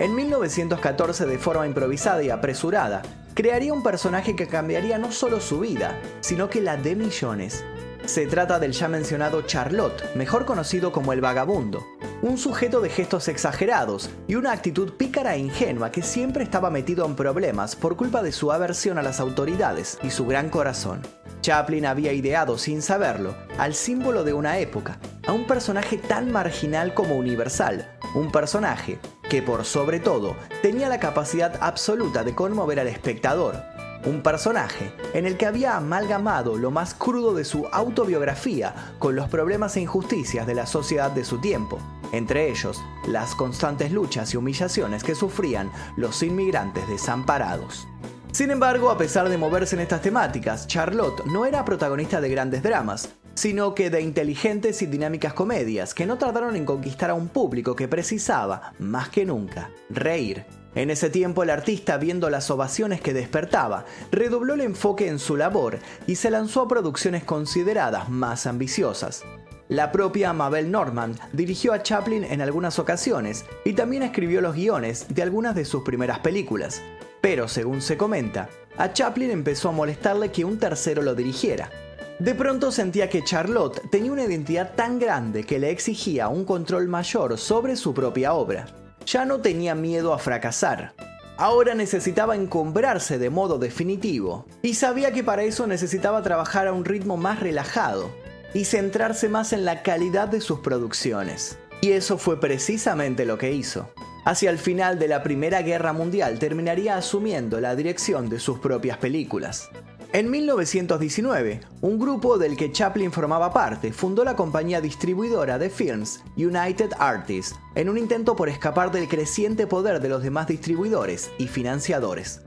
En 0.00 0.16
1914, 0.16 1.24
de 1.24 1.38
forma 1.38 1.68
improvisada 1.68 2.20
y 2.24 2.30
apresurada, 2.30 3.02
crearía 3.34 3.72
un 3.72 3.84
personaje 3.84 4.34
que 4.34 4.48
cambiaría 4.48 4.98
no 4.98 5.12
solo 5.12 5.38
su 5.38 5.60
vida, 5.60 6.00
sino 6.18 6.50
que 6.50 6.60
la 6.60 6.76
de 6.76 6.96
millones. 6.96 7.64
Se 8.06 8.24
trata 8.24 8.60
del 8.60 8.70
ya 8.70 8.86
mencionado 8.86 9.42
Charlotte, 9.42 10.14
mejor 10.14 10.44
conocido 10.44 10.92
como 10.92 11.12
el 11.12 11.20
vagabundo, 11.20 11.84
un 12.22 12.38
sujeto 12.38 12.80
de 12.80 12.88
gestos 12.88 13.26
exagerados 13.26 14.10
y 14.28 14.36
una 14.36 14.52
actitud 14.52 14.92
pícara 14.92 15.34
e 15.34 15.40
ingenua 15.40 15.90
que 15.90 16.02
siempre 16.02 16.44
estaba 16.44 16.70
metido 16.70 17.04
en 17.04 17.16
problemas 17.16 17.74
por 17.74 17.96
culpa 17.96 18.22
de 18.22 18.30
su 18.30 18.52
aversión 18.52 18.96
a 18.98 19.02
las 19.02 19.18
autoridades 19.18 19.98
y 20.04 20.10
su 20.10 20.24
gran 20.24 20.50
corazón. 20.50 21.02
Chaplin 21.40 21.84
había 21.84 22.12
ideado, 22.12 22.58
sin 22.58 22.80
saberlo, 22.80 23.34
al 23.58 23.74
símbolo 23.74 24.22
de 24.22 24.34
una 24.34 24.58
época, 24.58 24.98
a 25.26 25.32
un 25.32 25.46
personaje 25.46 25.98
tan 25.98 26.30
marginal 26.30 26.94
como 26.94 27.16
universal, 27.16 27.98
un 28.14 28.30
personaje 28.30 29.00
que 29.28 29.42
por 29.42 29.64
sobre 29.64 29.98
todo 29.98 30.36
tenía 30.62 30.88
la 30.88 31.00
capacidad 31.00 31.58
absoluta 31.60 32.22
de 32.22 32.36
conmover 32.36 32.78
al 32.78 32.86
espectador, 32.86 33.64
un 34.06 34.22
personaje 34.22 34.92
en 35.14 35.26
el 35.26 35.36
que 35.36 35.46
había 35.46 35.76
amalgamado 35.76 36.56
lo 36.56 36.70
más 36.70 36.94
crudo 36.94 37.34
de 37.34 37.44
su 37.44 37.66
autobiografía 37.72 38.74
con 38.98 39.16
los 39.16 39.28
problemas 39.28 39.76
e 39.76 39.80
injusticias 39.80 40.46
de 40.46 40.54
la 40.54 40.66
sociedad 40.66 41.10
de 41.10 41.24
su 41.24 41.38
tiempo, 41.40 41.78
entre 42.12 42.48
ellos 42.48 42.82
las 43.08 43.34
constantes 43.34 43.92
luchas 43.92 44.32
y 44.32 44.36
humillaciones 44.36 45.02
que 45.02 45.14
sufrían 45.14 45.70
los 45.96 46.22
inmigrantes 46.22 46.88
desamparados. 46.88 47.86
Sin 48.32 48.50
embargo, 48.50 48.90
a 48.90 48.98
pesar 48.98 49.28
de 49.28 49.38
moverse 49.38 49.76
en 49.76 49.82
estas 49.82 50.02
temáticas, 50.02 50.66
Charlotte 50.66 51.24
no 51.26 51.46
era 51.46 51.64
protagonista 51.64 52.20
de 52.20 52.28
grandes 52.28 52.62
dramas, 52.62 53.08
sino 53.34 53.74
que 53.74 53.90
de 53.90 54.00
inteligentes 54.00 54.82
y 54.82 54.86
dinámicas 54.86 55.34
comedias 55.34 55.94
que 55.94 56.06
no 56.06 56.16
tardaron 56.16 56.54
en 56.54 56.64
conquistar 56.64 57.10
a 57.10 57.14
un 57.14 57.28
público 57.28 57.74
que 57.74 57.88
precisaba, 57.88 58.72
más 58.78 59.08
que 59.08 59.24
nunca, 59.24 59.70
reír. 59.90 60.44
En 60.76 60.90
ese 60.90 61.08
tiempo 61.08 61.42
el 61.42 61.48
artista, 61.48 61.96
viendo 61.96 62.28
las 62.28 62.50
ovaciones 62.50 63.00
que 63.00 63.14
despertaba, 63.14 63.86
redobló 64.12 64.52
el 64.52 64.60
enfoque 64.60 65.08
en 65.08 65.18
su 65.18 65.38
labor 65.38 65.78
y 66.06 66.16
se 66.16 66.30
lanzó 66.30 66.60
a 66.60 66.68
producciones 66.68 67.24
consideradas 67.24 68.10
más 68.10 68.46
ambiciosas. 68.46 69.24
La 69.68 69.90
propia 69.90 70.34
Mabel 70.34 70.70
Normand 70.70 71.18
dirigió 71.32 71.72
a 71.72 71.82
Chaplin 71.82 72.24
en 72.24 72.42
algunas 72.42 72.78
ocasiones 72.78 73.46
y 73.64 73.72
también 73.72 74.02
escribió 74.02 74.42
los 74.42 74.54
guiones 74.54 75.06
de 75.08 75.22
algunas 75.22 75.54
de 75.54 75.64
sus 75.64 75.82
primeras 75.82 76.18
películas. 76.18 76.82
Pero 77.22 77.48
según 77.48 77.80
se 77.80 77.96
comenta, 77.96 78.50
a 78.76 78.92
Chaplin 78.92 79.30
empezó 79.30 79.70
a 79.70 79.72
molestarle 79.72 80.30
que 80.30 80.44
un 80.44 80.58
tercero 80.58 81.00
lo 81.00 81.14
dirigiera, 81.14 81.70
de 82.18 82.34
pronto 82.34 82.70
sentía 82.70 83.08
que 83.08 83.24
Charlotte 83.24 83.82
tenía 83.90 84.12
una 84.12 84.24
identidad 84.24 84.74
tan 84.74 84.98
grande 84.98 85.44
que 85.44 85.58
le 85.58 85.70
exigía 85.70 86.28
un 86.28 86.44
control 86.44 86.86
mayor 86.86 87.38
sobre 87.38 87.76
su 87.76 87.92
propia 87.94 88.34
obra. 88.34 88.85
Ya 89.06 89.24
no 89.24 89.40
tenía 89.40 89.76
miedo 89.76 90.12
a 90.12 90.18
fracasar. 90.18 90.92
Ahora 91.36 91.76
necesitaba 91.76 92.34
encumbrarse 92.34 93.18
de 93.18 93.30
modo 93.30 93.58
definitivo 93.58 94.46
y 94.62 94.74
sabía 94.74 95.12
que 95.12 95.22
para 95.22 95.44
eso 95.44 95.68
necesitaba 95.68 96.22
trabajar 96.22 96.66
a 96.66 96.72
un 96.72 96.84
ritmo 96.84 97.16
más 97.16 97.38
relajado 97.38 98.10
y 98.52 98.64
centrarse 98.64 99.28
más 99.28 99.52
en 99.52 99.64
la 99.64 99.82
calidad 99.82 100.26
de 100.26 100.40
sus 100.40 100.58
producciones. 100.58 101.56
Y 101.82 101.92
eso 101.92 102.18
fue 102.18 102.40
precisamente 102.40 103.26
lo 103.26 103.38
que 103.38 103.52
hizo. 103.52 103.88
Hacia 104.24 104.50
el 104.50 104.58
final 104.58 104.98
de 104.98 105.06
la 105.06 105.22
Primera 105.22 105.62
Guerra 105.62 105.92
Mundial 105.92 106.40
terminaría 106.40 106.96
asumiendo 106.96 107.60
la 107.60 107.76
dirección 107.76 108.28
de 108.28 108.40
sus 108.40 108.58
propias 108.58 108.98
películas. 108.98 109.70
En 110.16 110.30
1919, 110.30 111.60
un 111.82 111.98
grupo 111.98 112.38
del 112.38 112.56
que 112.56 112.72
Chaplin 112.72 113.12
formaba 113.12 113.52
parte 113.52 113.92
fundó 113.92 114.24
la 114.24 114.34
compañía 114.34 114.80
distribuidora 114.80 115.58
de 115.58 115.68
films 115.68 116.24
United 116.38 116.92
Artists, 116.98 117.54
en 117.74 117.90
un 117.90 117.98
intento 117.98 118.34
por 118.34 118.48
escapar 118.48 118.90
del 118.90 119.08
creciente 119.08 119.66
poder 119.66 120.00
de 120.00 120.08
los 120.08 120.22
demás 120.22 120.46
distribuidores 120.46 121.30
y 121.36 121.48
financiadores. 121.48 122.40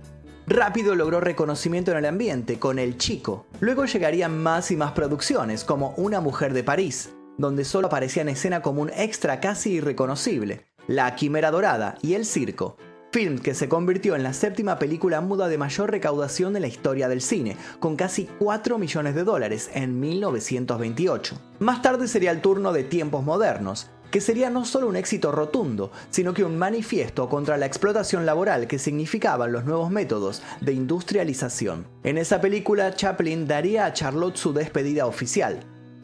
Rápido 0.47 0.95
logró 0.95 1.19
reconocimiento 1.19 1.91
en 1.91 1.97
el 1.97 2.07
ambiente 2.07 2.57
con 2.57 2.79
El 2.79 2.97
Chico. 2.97 3.45
Luego 3.59 3.85
llegarían 3.85 4.41
más 4.41 4.71
y 4.71 4.75
más 4.75 4.93
producciones, 4.93 5.63
como 5.63 5.93
Una 5.95 6.21
mujer 6.21 6.55
de 6.55 6.63
París, 6.63 7.11
donde 7.38 7.65
solo 7.65 7.85
aparecía 7.85 8.23
en 8.23 8.29
escena 8.29 8.63
como 8.63 8.81
un 8.81 8.89
extra 8.89 9.39
casi 9.39 9.73
irreconocible, 9.73 10.65
La 10.88 11.15
Quimera 11.15 11.51
Dorada 11.51 11.99
y 12.01 12.15
El 12.15 12.25
Circo, 12.25 12.77
film 13.11 13.39
que 13.39 13.55
se 13.55 13.67
convirtió 13.67 14.15
en 14.15 14.23
la 14.23 14.33
séptima 14.33 14.77
película 14.77 15.21
muda 15.21 15.47
de 15.47 15.57
mayor 15.57 15.91
recaudación 15.91 16.53
de 16.53 16.59
la 16.59 16.67
historia 16.67 17.07
del 17.07 17.21
cine, 17.21 17.57
con 17.79 17.95
casi 17.95 18.29
4 18.39 18.77
millones 18.77 19.15
de 19.15 19.23
dólares 19.23 19.69
en 19.73 19.99
1928. 19.99 21.35
Más 21.59 21.81
tarde 21.81 22.07
sería 22.07 22.31
el 22.31 22.41
turno 22.41 22.71
de 22.71 22.83
Tiempos 22.83 23.23
Modernos, 23.23 23.89
que 24.11 24.21
sería 24.21 24.49
no 24.49 24.65
solo 24.65 24.87
un 24.87 24.95
éxito 24.95 25.31
rotundo, 25.31 25.91
sino 26.09 26.33
que 26.33 26.43
un 26.43 26.57
manifiesto 26.57 27.29
contra 27.29 27.57
la 27.57 27.65
explotación 27.65 28.25
laboral 28.25 28.67
que 28.67 28.79
significaban 28.79 29.51
los 29.51 29.65
nuevos 29.65 29.91
métodos 29.91 30.41
de 30.61 30.73
industrialización. 30.73 31.87
En 32.03 32.17
esa 32.17 32.41
película, 32.41 32.95
Chaplin 32.95 33.47
daría 33.47 33.85
a 33.85 33.93
Charlotte 33.93 34.37
su 34.37 34.53
despedida 34.53 35.05
oficial. 35.05 35.59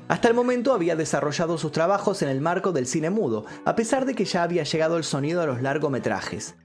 Hasta 0.07 0.27
el 0.27 0.35
momento 0.35 0.74
había 0.74 0.95
desarrollado 0.95 1.57
sus 1.57 1.71
trabajos 1.71 2.21
en 2.21 2.29
el 2.29 2.39
marco 2.39 2.71
del 2.71 2.85
cine 2.85 3.09
mudo, 3.09 3.45
a 3.65 3.75
pesar 3.75 4.05
de 4.05 4.13
que 4.13 4.25
ya 4.25 4.43
había 4.43 4.63
llegado 4.63 4.97
el 4.97 5.03
sonido 5.03 5.41
a 5.41 5.47
los 5.47 5.63
largometrajes. 5.63 6.55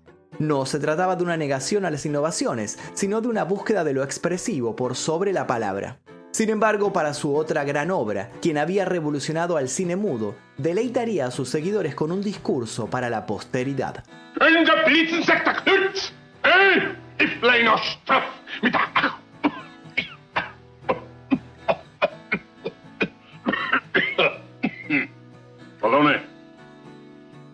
No 0.41 0.65
se 0.65 0.79
trataba 0.79 1.17
de 1.17 1.23
una 1.23 1.37
negación 1.37 1.85
a 1.85 1.91
las 1.91 2.07
innovaciones, 2.07 2.79
sino 2.95 3.21
de 3.21 3.29
una 3.29 3.45
búsqueda 3.45 3.85
de 3.85 3.93
lo 3.93 4.03
expresivo 4.03 4.75
por 4.75 4.97
sobre 4.97 5.35
la 5.35 5.47
palabra. 5.47 5.99
Sin 6.31 6.49
embargo, 6.49 6.95
para 6.95 7.13
su 7.13 7.37
otra 7.37 7.63
gran 7.65 7.91
obra, 7.91 8.31
quien 8.41 8.57
había 8.57 8.87
revolucionado 8.87 9.59
al 9.59 9.69
cine 9.69 9.97
mudo, 9.97 10.35
deleitaría 10.57 11.27
a 11.27 11.31
sus 11.31 11.51
seguidores 11.51 11.95
con 11.95 12.11
un 12.11 12.23
discurso 12.23 12.87
para 12.87 13.11
la 13.11 13.27
posteridad. 13.27 14.03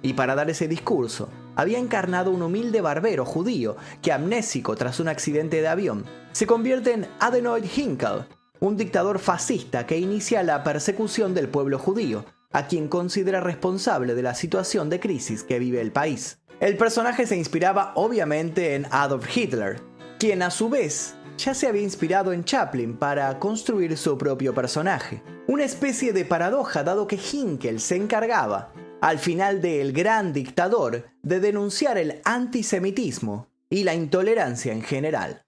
Y 0.02 0.12
para 0.12 0.36
dar 0.36 0.48
ese 0.50 0.68
discurso, 0.68 1.28
había 1.56 1.78
encarnado 1.78 2.30
un 2.30 2.42
humilde 2.42 2.80
barbero 2.80 3.24
judío 3.24 3.76
que, 4.02 4.12
amnésico 4.12 4.76
tras 4.76 5.00
un 5.00 5.08
accidente 5.08 5.60
de 5.60 5.68
avión, 5.68 6.04
se 6.32 6.46
convierte 6.46 6.92
en 6.92 7.08
Adenoid 7.18 7.64
Hinkle, 7.64 8.26
un 8.60 8.76
dictador 8.76 9.18
fascista 9.18 9.86
que 9.86 9.98
inicia 9.98 10.42
la 10.42 10.62
persecución 10.62 11.34
del 11.34 11.48
pueblo 11.48 11.78
judío, 11.78 12.24
a 12.52 12.66
quien 12.66 12.88
considera 12.88 13.40
responsable 13.40 14.14
de 14.14 14.22
la 14.22 14.34
situación 14.34 14.88
de 14.88 15.00
crisis 15.00 15.42
que 15.42 15.58
vive 15.58 15.80
el 15.80 15.92
país. 15.92 16.38
El 16.60 16.76
personaje 16.76 17.26
se 17.26 17.36
inspiraba 17.36 17.92
obviamente 17.96 18.74
en 18.74 18.86
Adolf 18.90 19.36
Hitler, 19.36 19.80
quien 20.18 20.42
a 20.42 20.50
su 20.50 20.70
vez 20.70 21.14
ya 21.36 21.52
se 21.52 21.66
había 21.66 21.82
inspirado 21.82 22.32
en 22.32 22.44
Chaplin 22.44 22.96
para 22.96 23.38
construir 23.38 23.96
su 23.98 24.16
propio 24.16 24.54
personaje. 24.54 25.22
Una 25.46 25.64
especie 25.64 26.12
de 26.12 26.24
paradoja 26.24 26.82
dado 26.82 27.06
que 27.06 27.18
Hinkel 27.18 27.78
se 27.78 27.96
encargaba, 27.96 28.72
al 29.00 29.18
final 29.18 29.60
de 29.60 29.80
El 29.80 29.92
Gran 29.92 30.32
Dictador, 30.32 31.06
de 31.22 31.40
denunciar 31.40 31.98
el 31.98 32.20
antisemitismo 32.24 33.48
y 33.68 33.84
la 33.84 33.94
intolerancia 33.94 34.72
en 34.72 34.82
general. 34.82 35.42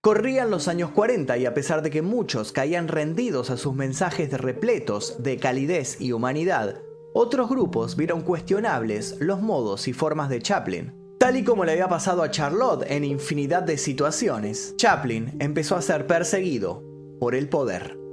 Corrían 0.00 0.50
los 0.50 0.68
años 0.68 0.90
40 0.90 1.38
y 1.38 1.46
a 1.46 1.54
pesar 1.54 1.80
de 1.82 1.90
que 1.90 2.02
muchos 2.02 2.52
caían 2.52 2.88
rendidos 2.88 3.50
a 3.50 3.56
sus 3.56 3.74
mensajes 3.74 4.30
repletos 4.32 5.22
de 5.22 5.38
calidez 5.38 6.00
y 6.00 6.12
humanidad, 6.12 6.82
otros 7.14 7.48
grupos 7.48 7.96
vieron 7.96 8.20
cuestionables 8.22 9.16
los 9.20 9.40
modos 9.40 9.88
y 9.88 9.92
formas 9.92 10.28
de 10.28 10.42
Chaplin. 10.42 10.92
Tal 11.18 11.36
y 11.36 11.44
como 11.44 11.64
le 11.64 11.72
había 11.72 11.88
pasado 11.88 12.22
a 12.22 12.30
Charlotte 12.30 12.84
en 12.88 13.04
infinidad 13.04 13.62
de 13.62 13.78
situaciones, 13.78 14.74
Chaplin 14.76 15.36
empezó 15.38 15.76
a 15.76 15.80
ser 15.80 16.06
perseguido 16.06 16.82
por 17.18 17.34
el 17.34 17.48
poder. 17.48 18.03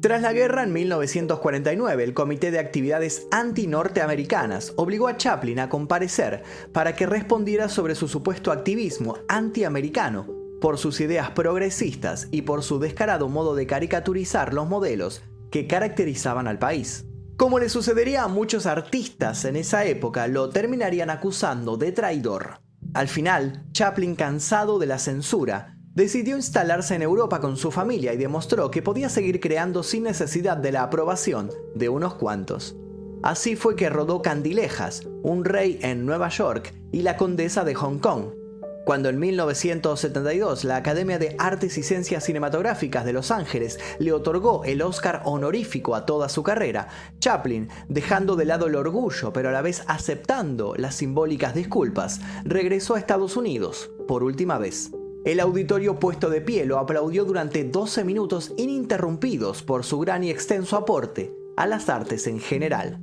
Tras 0.00 0.20
la 0.20 0.32
guerra 0.34 0.62
en 0.62 0.72
1949, 0.72 2.04
el 2.04 2.12
Comité 2.12 2.50
de 2.50 2.58
Actividades 2.58 3.26
Anti-Norteamericanas 3.30 4.74
obligó 4.76 5.08
a 5.08 5.16
Chaplin 5.16 5.58
a 5.58 5.70
comparecer 5.70 6.42
para 6.72 6.94
que 6.94 7.06
respondiera 7.06 7.68
sobre 7.68 7.94
su 7.94 8.06
supuesto 8.06 8.52
activismo 8.52 9.16
antiamericano 9.28 10.26
por 10.60 10.76
sus 10.78 11.00
ideas 11.00 11.30
progresistas 11.30 12.28
y 12.30 12.42
por 12.42 12.62
su 12.62 12.78
descarado 12.78 13.28
modo 13.28 13.54
de 13.54 13.66
caricaturizar 13.66 14.52
los 14.52 14.68
modelos 14.68 15.22
que 15.50 15.66
caracterizaban 15.66 16.46
al 16.46 16.58
país. 16.58 17.06
Como 17.36 17.58
le 17.58 17.68
sucedería 17.68 18.24
a 18.24 18.28
muchos 18.28 18.66
artistas 18.66 19.44
en 19.44 19.56
esa 19.56 19.86
época, 19.86 20.26
lo 20.26 20.50
terminarían 20.50 21.10
acusando 21.10 21.76
de 21.76 21.92
traidor. 21.92 22.60
Al 22.94 23.08
final, 23.08 23.64
Chaplin, 23.72 24.14
cansado 24.14 24.78
de 24.78 24.86
la 24.86 24.98
censura, 24.98 25.75
decidió 25.96 26.36
instalarse 26.36 26.94
en 26.94 27.02
Europa 27.02 27.40
con 27.40 27.56
su 27.56 27.72
familia 27.72 28.12
y 28.12 28.18
demostró 28.18 28.70
que 28.70 28.82
podía 28.82 29.08
seguir 29.08 29.40
creando 29.40 29.82
sin 29.82 30.04
necesidad 30.04 30.58
de 30.58 30.70
la 30.70 30.82
aprobación 30.82 31.50
de 31.74 31.88
unos 31.88 32.14
cuantos. 32.14 32.76
Así 33.22 33.56
fue 33.56 33.74
que 33.76 33.88
rodó 33.88 34.20
Candilejas, 34.22 35.08
un 35.22 35.44
rey 35.44 35.78
en 35.82 36.04
Nueva 36.04 36.28
York 36.28 36.74
y 36.92 37.00
la 37.00 37.16
condesa 37.16 37.64
de 37.64 37.74
Hong 37.74 37.98
Kong. 37.98 38.26
Cuando 38.84 39.08
en 39.08 39.18
1972 39.18 40.64
la 40.64 40.76
Academia 40.76 41.18
de 41.18 41.34
Artes 41.38 41.76
y 41.78 41.82
Ciencias 41.82 42.24
Cinematográficas 42.24 43.04
de 43.04 43.14
Los 43.14 43.32
Ángeles 43.32 43.80
le 43.98 44.12
otorgó 44.12 44.64
el 44.64 44.82
Oscar 44.82 45.22
honorífico 45.24 45.96
a 45.96 46.06
toda 46.06 46.28
su 46.28 46.44
carrera, 46.44 46.88
Chaplin, 47.18 47.68
dejando 47.88 48.36
de 48.36 48.44
lado 48.44 48.66
el 48.66 48.76
orgullo 48.76 49.32
pero 49.32 49.48
a 49.48 49.52
la 49.52 49.62
vez 49.62 49.82
aceptando 49.88 50.74
las 50.76 50.94
simbólicas 50.94 51.54
disculpas, 51.54 52.20
regresó 52.44 52.94
a 52.94 52.98
Estados 52.98 53.36
Unidos 53.36 53.90
por 54.06 54.22
última 54.22 54.58
vez. 54.58 54.92
El 55.26 55.40
auditorio 55.40 55.98
puesto 55.98 56.30
de 56.30 56.40
pie 56.40 56.66
lo 56.66 56.78
aplaudió 56.78 57.24
durante 57.24 57.64
12 57.64 58.04
minutos 58.04 58.52
ininterrumpidos 58.56 59.64
por 59.64 59.82
su 59.82 59.98
gran 59.98 60.22
y 60.22 60.30
extenso 60.30 60.76
aporte 60.76 61.34
a 61.56 61.66
las 61.66 61.88
artes 61.88 62.28
en 62.28 62.38
general. 62.38 63.00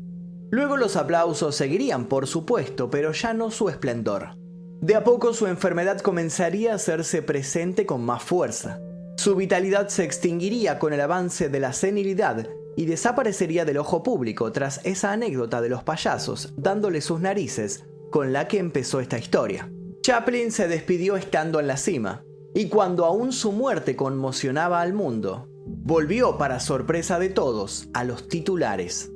Luego 0.50 0.78
los 0.78 0.96
aplausos 0.96 1.54
seguirían, 1.54 2.06
por 2.06 2.26
supuesto, 2.28 2.90
pero 2.90 3.12
ya 3.12 3.34
no 3.34 3.52
su 3.52 3.68
esplendor. 3.68 4.38
De 4.80 4.96
a 4.96 5.04
poco 5.04 5.34
su 5.34 5.48
enfermedad 5.48 6.00
comenzaría 6.00 6.72
a 6.72 6.76
hacerse 6.76 7.22
presente 7.24 7.86
con 7.86 8.06
más 8.06 8.24
fuerza. 8.24 8.80
Su 9.18 9.36
vitalidad 9.36 9.90
se 9.90 10.06
extinguiría 10.06 10.80
con 10.80 10.94
el 10.94 11.02
avance 11.02 11.50
de 11.50 11.60
la 11.60 11.74
senilidad 11.74 12.48
y 12.78 12.86
desaparecería 12.86 13.66
del 13.66 13.80
ojo 13.80 14.02
público 14.02 14.50
tras 14.54 14.80
esa 14.86 15.12
anécdota 15.12 15.60
de 15.60 15.68
los 15.68 15.84
payasos 15.84 16.54
dándole 16.56 17.02
sus 17.02 17.20
narices 17.20 17.84
con 18.12 18.32
la 18.32 18.48
que 18.48 18.60
empezó 18.60 19.02
esta 19.02 19.18
historia. 19.18 19.70
Chaplin 20.04 20.52
se 20.52 20.68
despidió 20.68 21.16
estando 21.16 21.62
en 21.62 21.68
la 21.68 21.78
cima, 21.78 22.26
y 22.54 22.68
cuando 22.68 23.06
aún 23.06 23.32
su 23.32 23.54
muerte 23.54 23.96
conmocionaba 23.96 24.82
al 24.82 24.92
mundo, 24.92 25.48
volvió 25.66 26.38
para 26.38 26.60
sorpresa 26.60 27.20
de 27.20 27.30
todos 27.30 27.88
a 27.94 28.04
los 28.04 28.28
titulares. 28.28 29.14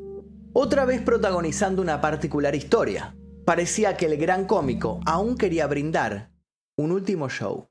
Otra 0.53 0.85
vez 0.85 1.01
protagonizando 1.01 1.81
una 1.81 1.99
particular 1.99 2.55
historia, 2.55 3.17
parecía 3.43 3.97
que 3.97 4.05
el 4.05 4.15
gran 4.15 4.45
cómico 4.45 5.01
aún 5.05 5.35
quería 5.35 5.67
brindar 5.67 6.31
un 6.77 6.93
último 6.93 7.27
show. 7.27 7.67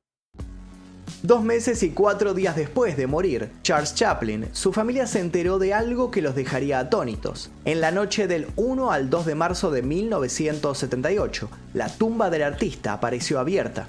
Dos 1.23 1.43
meses 1.43 1.83
y 1.83 1.91
cuatro 1.91 2.35
días 2.35 2.57
después 2.57 2.97
de 2.97 3.07
morir, 3.07 3.51
Charles 3.63 3.95
Chaplin, 3.95 4.49
su 4.53 4.73
familia 4.73 5.07
se 5.07 5.21
enteró 5.21 5.59
de 5.59 5.75
algo 5.75 6.11
que 6.11 6.23
los 6.23 6.35
dejaría 6.35 6.79
atónitos. 6.79 7.51
En 7.65 7.81
la 7.81 7.91
noche 7.91 8.27
del 8.27 8.47
1 8.57 8.93
al 8.93 9.11
2 9.11 9.27
de 9.27 9.35
marzo 9.35 9.71
de 9.71 9.83
1978, 9.83 11.51
la 11.75 11.89
tumba 11.89 12.31
del 12.31 12.43
artista 12.43 12.93
apareció 12.93 13.41
abierta. 13.41 13.87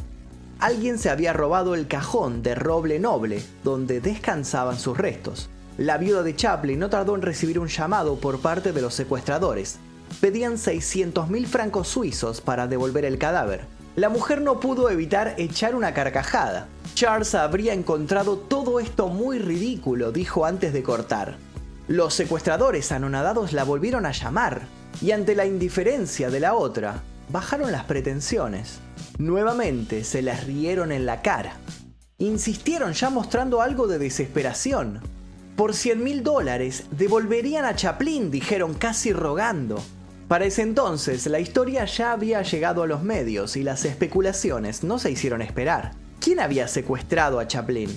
Alguien 0.60 0.98
se 0.98 1.12
había 1.12 1.34
robado 1.34 1.76
el 1.76 1.88
cajón 1.88 2.42
de 2.42 2.56
roble 2.56 3.00
noble 3.00 3.44
donde 3.64 4.02
descansaban 4.02 4.80
sus 4.80 4.98
restos. 4.98 5.50
La 5.78 6.00
viuda 6.00 6.24
de 6.24 6.36
Chaplin 6.36 6.80
no 6.80 6.90
tardó 6.90 7.14
en 7.14 7.22
recibir 7.22 7.60
un 7.60 7.68
llamado 7.68 8.16
por 8.16 8.40
parte 8.40 8.72
de 8.72 8.82
los 8.82 8.96
secuestradores. 8.96 9.78
Pedían 10.20 10.58
600 10.58 11.30
mil 11.30 11.46
francos 11.46 11.88
suizos 11.88 12.42
para 12.42 12.66
devolver 12.66 13.06
el 13.06 13.20
cadáver. 13.20 13.66
La 13.98 14.10
mujer 14.10 14.42
no 14.42 14.60
pudo 14.60 14.92
evitar 14.92 15.34
echar 15.40 15.74
una 15.74 15.92
carcajada. 15.92 16.68
Charles 16.94 17.34
habría 17.34 17.74
encontrado 17.74 18.38
todo 18.38 18.80
esto 18.80 19.08
muy 19.08 19.40
ridículo, 19.40 20.12
dijo 20.12 20.46
antes 20.46 20.72
de 20.72 20.84
cortar. 20.84 21.38
Los 21.88 22.14
secuestradores 22.14 22.92
anonadados 22.92 23.54
la 23.54 23.64
volvieron 23.64 24.06
a 24.06 24.12
llamar, 24.12 24.68
y 25.02 25.14
ante 25.14 25.34
la 25.34 25.48
indiferencia 25.48 26.30
de 26.30 26.40
la 26.40 26.54
otra, 26.54 27.02
bajaron 27.30 27.72
las 27.72 27.86
pretensiones. 27.86 28.82
Nuevamente 29.18 30.04
se 30.04 30.22
las 30.22 30.46
rieron 30.46 30.92
en 30.92 31.08
la 31.08 31.24
cara. 31.24 31.54
Insistieron 32.20 32.94
ya 32.94 33.10
mostrando 33.10 33.64
algo 33.64 33.88
de 33.88 33.98
desesperación. 33.98 35.02
Por 35.56 35.74
100 35.74 36.04
mil 36.04 36.24
dólares 36.24 36.84
devolverían 36.92 37.66
a 37.66 37.76
Chaplin, 37.76 38.30
dijeron 38.30 38.76
casi 38.76 39.12
rogando. 39.12 39.82
Para 40.28 40.44
ese 40.44 40.62
entonces, 40.62 41.26
la 41.28 41.40
historia 41.40 41.86
ya 41.86 42.12
había 42.12 42.42
llegado 42.42 42.84
a 42.84 42.88
los 42.88 43.02
medios 43.02 43.56
y 43.56 43.64
las 43.64 43.86
especulaciones 43.86 44.84
no 44.84 45.00
se 45.00 45.10
hicieron 45.10 45.42
esperar. 45.42 45.94
¿Quién 46.20 46.42
había 46.42 46.68
secuestrado 46.68 47.40
a 47.40 47.48
Chaplin? 47.48 47.90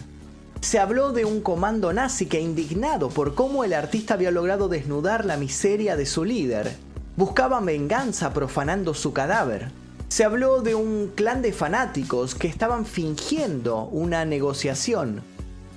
Se 0.60 0.78
habló 0.78 1.10
de 1.12 1.24
un 1.24 1.40
comando 1.40 1.92
nazi 1.92 2.26
que 2.26 2.40
indignado 2.40 3.08
por 3.08 3.34
cómo 3.34 3.64
el 3.64 3.72
artista 3.72 4.14
había 4.14 4.30
logrado 4.30 4.68
desnudar 4.68 5.24
la 5.24 5.36
miseria 5.36 5.96
de 5.96 6.06
su 6.06 6.24
líder, 6.24 6.76
buscaba 7.16 7.58
venganza 7.58 8.32
profanando 8.32 8.94
su 8.94 9.12
cadáver. 9.12 9.72
Se 10.06 10.22
habló 10.22 10.62
de 10.62 10.76
un 10.76 11.10
clan 11.16 11.42
de 11.42 11.52
fanáticos 11.52 12.36
que 12.36 12.46
estaban 12.46 12.86
fingiendo 12.86 13.86
una 13.86 14.24
negociación 14.24 15.22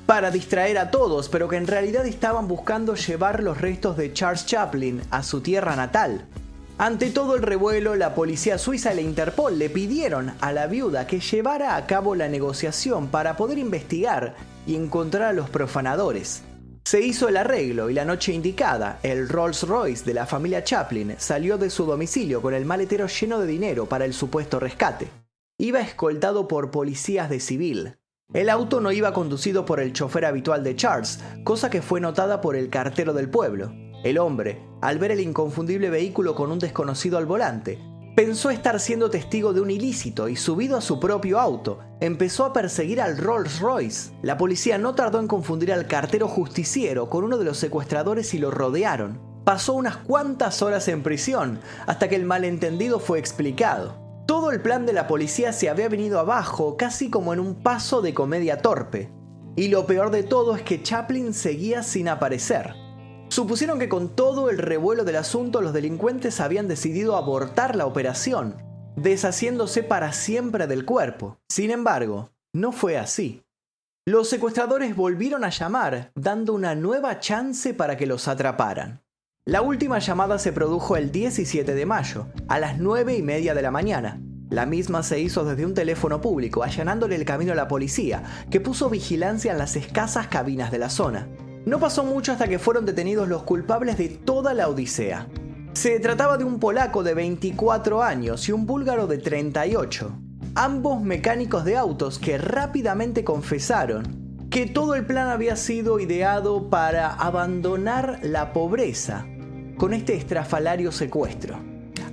para 0.06 0.30
distraer 0.30 0.78
a 0.78 0.92
todos, 0.92 1.30
pero 1.30 1.48
que 1.48 1.56
en 1.56 1.66
realidad 1.66 2.06
estaban 2.06 2.48
buscando 2.48 2.94
llevar 2.94 3.42
los 3.42 3.60
restos 3.60 3.98
de 3.98 4.14
Charles 4.14 4.46
Chaplin 4.46 5.02
a 5.10 5.24
su 5.24 5.42
tierra 5.42 5.76
natal. 5.76 6.28
Ante 6.80 7.12
todo 7.12 7.36
el 7.36 7.44
revuelo, 7.44 7.96
la 7.96 8.16
policía 8.16 8.58
suiza 8.58 8.94
y 8.94 8.96
la 8.96 9.02
Interpol 9.02 9.60
le 9.60 9.70
pidieron 9.70 10.34
a 10.42 10.52
la 10.52 10.66
viuda 10.66 11.06
que 11.06 11.20
llevara 11.20 11.76
a 11.76 11.86
cabo 11.86 12.16
la 12.16 12.28
negociación 12.28 13.10
para 13.10 13.38
poder 13.38 13.60
investigar 13.60 14.36
y 14.66 14.76
encontrar 14.76 15.24
a 15.24 15.34
los 15.34 15.50
profanadores. 15.52 16.42
Se 16.84 17.00
hizo 17.00 17.30
el 17.30 17.38
arreglo 17.38 17.90
y 17.90 17.94
la 17.94 18.06
noche 18.06 18.34
indicada, 18.34 19.00
el 19.04 19.30
Rolls 19.30 19.68
Royce 19.68 20.04
de 20.04 20.16
la 20.16 20.26
familia 20.26 20.64
Chaplin 20.64 21.16
salió 21.20 21.58
de 21.60 21.70
su 21.70 21.86
domicilio 21.86 22.42
con 22.42 22.56
el 22.56 22.66
maletero 22.66 23.08
lleno 23.08 23.40
de 23.40 23.48
dinero 23.48 23.86
para 23.86 24.06
el 24.06 24.14
supuesto 24.14 24.60
rescate. 24.60 25.08
Iba 25.60 25.80
escoltado 25.80 26.48
por 26.48 26.72
policías 26.72 27.30
de 27.30 27.40
civil. 27.40 27.98
El 28.34 28.50
auto 28.50 28.82
no 28.82 28.92
iba 28.92 29.14
conducido 29.14 29.64
por 29.64 29.80
el 29.80 29.94
chofer 29.94 30.26
habitual 30.26 30.64
de 30.64 30.76
Charles, 30.76 31.20
cosa 31.44 31.70
que 31.70 31.84
fue 31.84 32.02
notada 32.02 32.42
por 32.42 32.56
el 32.56 32.70
cartero 32.70 33.14
del 33.14 33.30
pueblo. 33.30 33.72
El 34.04 34.18
hombre, 34.18 34.62
al 34.82 35.00
ver 35.00 35.12
el 35.12 35.22
inconfundible 35.22 35.90
vehículo 35.90 36.36
con 36.36 36.52
un 36.52 36.60
desconocido 36.60 37.18
al 37.18 37.26
volante, 37.26 37.80
pensó 38.18 38.50
estar 38.50 38.82
siendo 38.82 39.10
testigo 39.10 39.54
de 39.54 39.62
un 39.62 39.72
ilícito 39.72 40.28
y 40.28 40.36
subido 40.36 40.76
a 40.76 40.82
su 40.82 41.00
propio 41.00 41.40
auto, 41.40 41.80
empezó 42.02 42.44
a 42.44 42.52
perseguir 42.52 43.00
al 43.00 43.18
Rolls 43.18 43.62
Royce. 43.62 44.12
La 44.22 44.38
policía 44.38 44.78
no 44.78 44.94
tardó 44.94 45.22
en 45.22 45.28
confundir 45.28 45.72
al 45.72 45.88
cartero 45.88 46.28
justiciero 46.28 47.10
con 47.10 47.24
uno 47.24 47.38
de 47.38 47.46
los 47.46 47.58
secuestradores 47.58 48.34
y 48.34 48.40
lo 48.40 48.52
rodearon. 48.52 49.22
Pasó 49.46 49.72
unas 49.72 49.96
cuantas 49.96 50.62
horas 50.62 50.90
en 50.90 51.02
prisión 51.02 51.62
hasta 51.88 52.10
que 52.10 52.18
el 52.18 52.26
malentendido 52.26 53.00
fue 53.00 53.20
explicado. 53.20 54.04
Todo 54.28 54.52
el 54.52 54.62
plan 54.62 54.86
de 54.86 54.92
la 54.92 55.08
policía 55.08 55.54
se 55.54 55.70
había 55.70 55.88
venido 55.88 56.20
abajo 56.20 56.76
casi 56.76 57.10
como 57.10 57.32
en 57.32 57.40
un 57.40 57.56
paso 57.56 58.02
de 58.02 58.14
comedia 58.14 58.62
torpe. 58.62 59.10
Y 59.56 59.70
lo 59.70 59.86
peor 59.86 60.12
de 60.12 60.24
todo 60.24 60.58
es 60.58 60.62
que 60.62 60.84
Chaplin 60.84 61.34
seguía 61.34 61.84
sin 61.84 62.10
aparecer. 62.10 62.83
Supusieron 63.34 63.80
que 63.80 63.90
con 63.90 64.16
todo 64.16 64.52
el 64.52 64.60
revuelo 64.60 65.06
del 65.06 65.16
asunto 65.16 65.60
los 65.62 65.74
delincuentes 65.74 66.40
habían 66.40 66.68
decidido 66.68 67.18
abortar 67.18 67.76
la 67.76 67.88
operación, 67.88 68.58
deshaciéndose 68.96 69.82
para 69.82 70.14
siempre 70.14 70.68
del 70.68 70.86
cuerpo. 70.86 71.40
Sin 71.50 71.72
embargo, 71.72 72.30
no 72.54 72.72
fue 72.72 72.96
así. 72.96 73.42
Los 74.06 74.30
secuestradores 74.30 74.96
volvieron 74.96 75.44
a 75.44 75.50
llamar, 75.50 76.12
dando 76.14 76.54
una 76.54 76.76
nueva 76.76 77.20
chance 77.20 77.74
para 77.74 77.98
que 77.98 78.06
los 78.06 78.28
atraparan. 78.28 79.02
La 79.46 79.64
última 79.64 79.98
llamada 79.98 80.38
se 80.38 80.54
produjo 80.54 80.96
el 80.96 81.12
17 81.12 81.74
de 81.74 81.86
mayo, 81.88 82.28
a 82.48 82.60
las 82.60 82.78
9 82.78 83.18
y 83.18 83.24
media 83.24 83.56
de 83.56 83.64
la 83.64 83.72
mañana. 83.72 84.22
La 84.52 84.68
misma 84.68 85.02
se 85.02 85.20
hizo 85.20 85.44
desde 85.44 85.66
un 85.66 85.74
teléfono 85.74 86.22
público, 86.22 86.62
allanándole 86.62 87.16
el 87.16 87.26
camino 87.26 87.54
a 87.54 87.56
la 87.56 87.68
policía, 87.68 88.46
que 88.52 88.62
puso 88.62 88.92
vigilancia 88.92 89.52
en 89.52 89.58
las 89.58 89.76
escasas 89.76 90.28
cabinas 90.28 90.70
de 90.70 90.78
la 90.78 90.92
zona. 90.92 91.28
No 91.66 91.80
pasó 91.80 92.04
mucho 92.04 92.34
hasta 92.34 92.48
que 92.48 92.60
fueron 92.60 92.86
detenidos 92.86 93.30
los 93.30 93.44
culpables 93.44 93.98
de 93.98 94.10
toda 94.10 94.54
la 94.54 94.68
odisea. 94.68 95.28
Se 95.72 96.00
trataba 96.02 96.38
de 96.38 96.44
un 96.44 96.60
polaco 96.60 97.04
de 97.04 97.14
24 97.14 98.04
años 98.04 98.50
y 98.50 98.52
un 98.52 98.66
búlgaro 98.66 99.08
de 99.08 99.18
38, 99.18 100.12
ambos 100.56 101.02
mecánicos 101.02 101.64
de 101.64 101.78
autos 101.78 102.20
que 102.20 102.38
rápidamente 102.38 103.24
confesaron 103.24 104.48
que 104.50 104.66
todo 104.66 104.94
el 104.94 105.06
plan 105.06 105.30
había 105.30 105.56
sido 105.56 106.00
ideado 106.00 106.70
para 106.70 107.14
abandonar 107.14 108.20
la 108.22 108.52
pobreza 108.52 109.26
con 109.78 109.94
este 109.94 110.16
estrafalario 110.16 110.92
secuestro. 110.92 111.58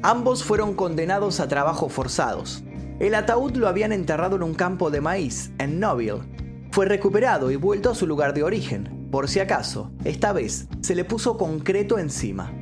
Ambos 0.03 0.45
fueron 0.45 0.75
condenados 0.75 1.41
a 1.41 1.49
trabajos 1.49 1.93
forzados. 1.93 2.63
El 3.01 3.15
ataúd 3.15 3.57
lo 3.57 3.67
habían 3.67 3.93
enterrado 3.93 4.37
en 4.37 4.45
un 4.45 4.55
campo 4.55 4.91
de 4.91 5.01
maíz, 5.01 5.51
en 5.59 5.81
Noville. 5.81 6.23
Fue 6.71 6.87
recuperado 6.87 7.51
y 7.51 7.57
vuelto 7.57 7.91
a 7.91 7.95
su 7.95 8.07
lugar 8.07 8.33
de 8.33 8.45
origen. 8.45 9.00
Por 9.11 9.29
si 9.29 9.40
acaso, 9.40 9.90
esta 10.05 10.33
vez 10.33 10.68
se 10.83 10.94
le 10.94 11.05
puso 11.05 11.37
concreto 11.37 11.99
encima. 11.99 12.53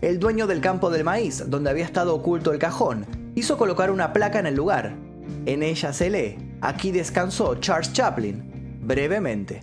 El 0.00 0.20
dueño 0.20 0.46
del 0.46 0.60
campo 0.60 0.90
del 0.90 1.02
maíz, 1.02 1.44
donde 1.48 1.70
había 1.70 1.84
estado 1.84 2.14
oculto 2.14 2.52
el 2.52 2.58
cajón, 2.58 3.06
hizo 3.34 3.58
colocar 3.58 3.90
una 3.90 4.12
placa 4.12 4.38
en 4.38 4.46
el 4.46 4.54
lugar. 4.54 4.94
En 5.46 5.62
ella 5.62 5.92
se 5.92 6.10
lee, 6.10 6.38
aquí 6.60 6.92
descansó 6.92 7.56
Charles 7.56 7.92
Chaplin, 7.92 8.80
brevemente. 8.82 9.60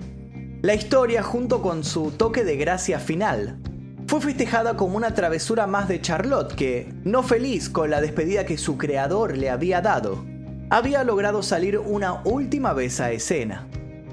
La 0.62 0.74
historia, 0.74 1.24
junto 1.24 1.62
con 1.62 1.84
su 1.84 2.12
toque 2.12 2.44
de 2.44 2.58
gracia 2.58 3.00
final, 3.00 3.60
fue 4.08 4.20
festejada 4.20 4.76
como 4.76 4.98
una 4.98 5.14
travesura 5.14 5.66
más 5.66 5.88
de 5.88 6.02
Charlotte 6.02 6.54
que, 6.56 6.94
no 7.06 7.24
feliz 7.24 7.70
con 7.70 7.90
la 7.90 8.02
despedida 8.02 8.46
que 8.46 8.58
su 8.58 8.78
creador 8.78 9.38
le 9.38 9.50
había 9.50 9.80
dado, 9.80 10.26
había 10.70 11.06
logrado 11.06 11.42
salir 11.42 11.80
una 11.80 12.22
última 12.26 12.74
vez 12.74 13.00
a 13.00 13.12
escena. 13.12 13.68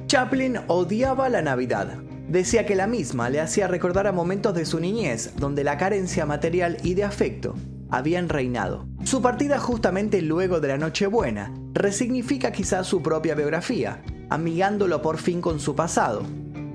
Chaplin 0.09 0.61
odiaba 0.69 1.29
la 1.29 1.43
Navidad. 1.43 1.99
Decía 2.29 2.65
que 2.65 2.75
la 2.75 2.87
misma 2.87 3.29
le 3.29 3.43
hacía 3.43 3.69
recordar 3.69 4.07
a 4.07 4.13
momentos 4.13 4.55
de 4.55 4.65
su 4.65 4.81
niñez 4.81 5.35
donde 5.37 5.65
la 5.65 5.77
carencia 5.77 6.25
material 6.25 6.79
y 6.83 6.95
de 6.95 7.05
afecto 7.05 7.55
habían 7.91 8.31
reinado. 8.31 8.89
Su 9.05 9.21
partida 9.21 9.59
justamente 9.59 10.23
luego 10.23 10.61
de 10.61 10.69
la 10.69 10.79
Nochebuena 10.79 11.53
resignifica 11.75 12.53
quizás 12.53 12.87
su 12.87 13.03
propia 13.03 13.35
biografía, 13.35 14.03
amigándolo 14.31 15.03
por 15.03 15.19
fin 15.19 15.43
con 15.43 15.61
su 15.61 15.77
pasado. 15.77 16.23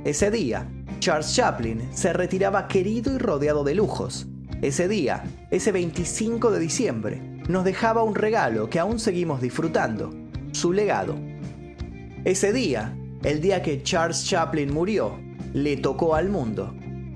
Ese 0.06 0.30
día, 0.30 0.70
Charles 1.00 1.34
Chaplin 1.34 1.90
se 1.92 2.14
retiraba 2.14 2.68
querido 2.68 3.16
y 3.16 3.18
rodeado 3.18 3.64
de 3.64 3.74
lujos. 3.74 4.28
Ese 4.62 4.88
día, 4.88 5.24
ese 5.50 5.72
25 5.72 6.52
de 6.52 6.60
diciembre, 6.60 7.42
nos 7.50 7.66
dejaba 7.66 8.04
un 8.04 8.14
regalo 8.14 8.70
que 8.70 8.78
aún 8.78 9.00
seguimos 9.00 9.42
disfrutando, 9.42 10.12
su 10.52 10.72
legado. 10.72 11.16
Ese 12.26 12.54
día, 12.54 12.96
el 13.24 13.40
día 13.40 13.62
que 13.64 13.82
Charles 13.84 14.26
Chaplin 14.26 14.74
murió, 14.74 15.18
le 15.54 15.78
tocó 15.78 16.16
al 16.16 16.30
mundo 16.30 16.74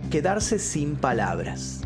quedarse 0.10 0.58
sin 0.58 0.96
palabras. 0.96 1.82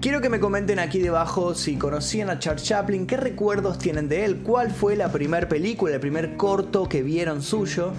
Quiero 0.00 0.20
que 0.20 0.28
me 0.28 0.38
comenten 0.38 0.78
aquí 0.78 1.00
debajo 1.00 1.54
si 1.54 1.76
conocían 1.76 2.30
a 2.30 2.38
Charles 2.38 2.64
Chaplin, 2.64 3.06
qué 3.06 3.16
recuerdos 3.16 3.78
tienen 3.78 4.08
de 4.08 4.24
él, 4.24 4.42
cuál 4.42 4.70
fue 4.70 4.96
la 4.96 5.10
primera 5.10 5.48
película, 5.48 5.94
el 5.94 6.00
primer 6.00 6.36
corto 6.36 6.88
que 6.88 7.02
vieron 7.02 7.42
suyo 7.42 7.92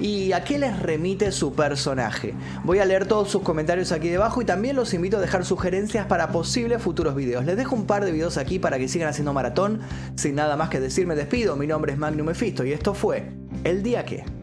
y 0.00 0.32
a 0.32 0.42
qué 0.42 0.58
les 0.58 0.78
remite 0.80 1.30
su 1.30 1.52
personaje. 1.52 2.34
Voy 2.64 2.78
a 2.78 2.84
leer 2.84 3.06
todos 3.06 3.30
sus 3.30 3.42
comentarios 3.42 3.92
aquí 3.92 4.08
debajo 4.08 4.40
y 4.40 4.44
también 4.44 4.76
los 4.76 4.94
invito 4.94 5.18
a 5.18 5.20
dejar 5.20 5.44
sugerencias 5.44 6.06
para 6.06 6.32
posibles 6.32 6.82
futuros 6.82 7.14
videos. 7.14 7.44
Les 7.44 7.56
dejo 7.56 7.76
un 7.76 7.86
par 7.86 8.04
de 8.04 8.12
videos 8.12 8.38
aquí 8.38 8.58
para 8.58 8.78
que 8.78 8.88
sigan 8.88 9.08
haciendo 9.08 9.32
maratón. 9.32 9.80
Sin 10.16 10.34
nada 10.34 10.56
más 10.56 10.70
que 10.70 10.80
decir, 10.80 11.06
me 11.06 11.14
despido. 11.14 11.56
Mi 11.56 11.66
nombre 11.66 11.92
es 11.92 11.98
Magnum 11.98 12.26
Mephisto 12.26 12.64
y 12.64 12.72
esto 12.72 12.94
fue 12.94 13.30
El 13.64 13.82
Día 13.82 14.04
Que. 14.04 14.39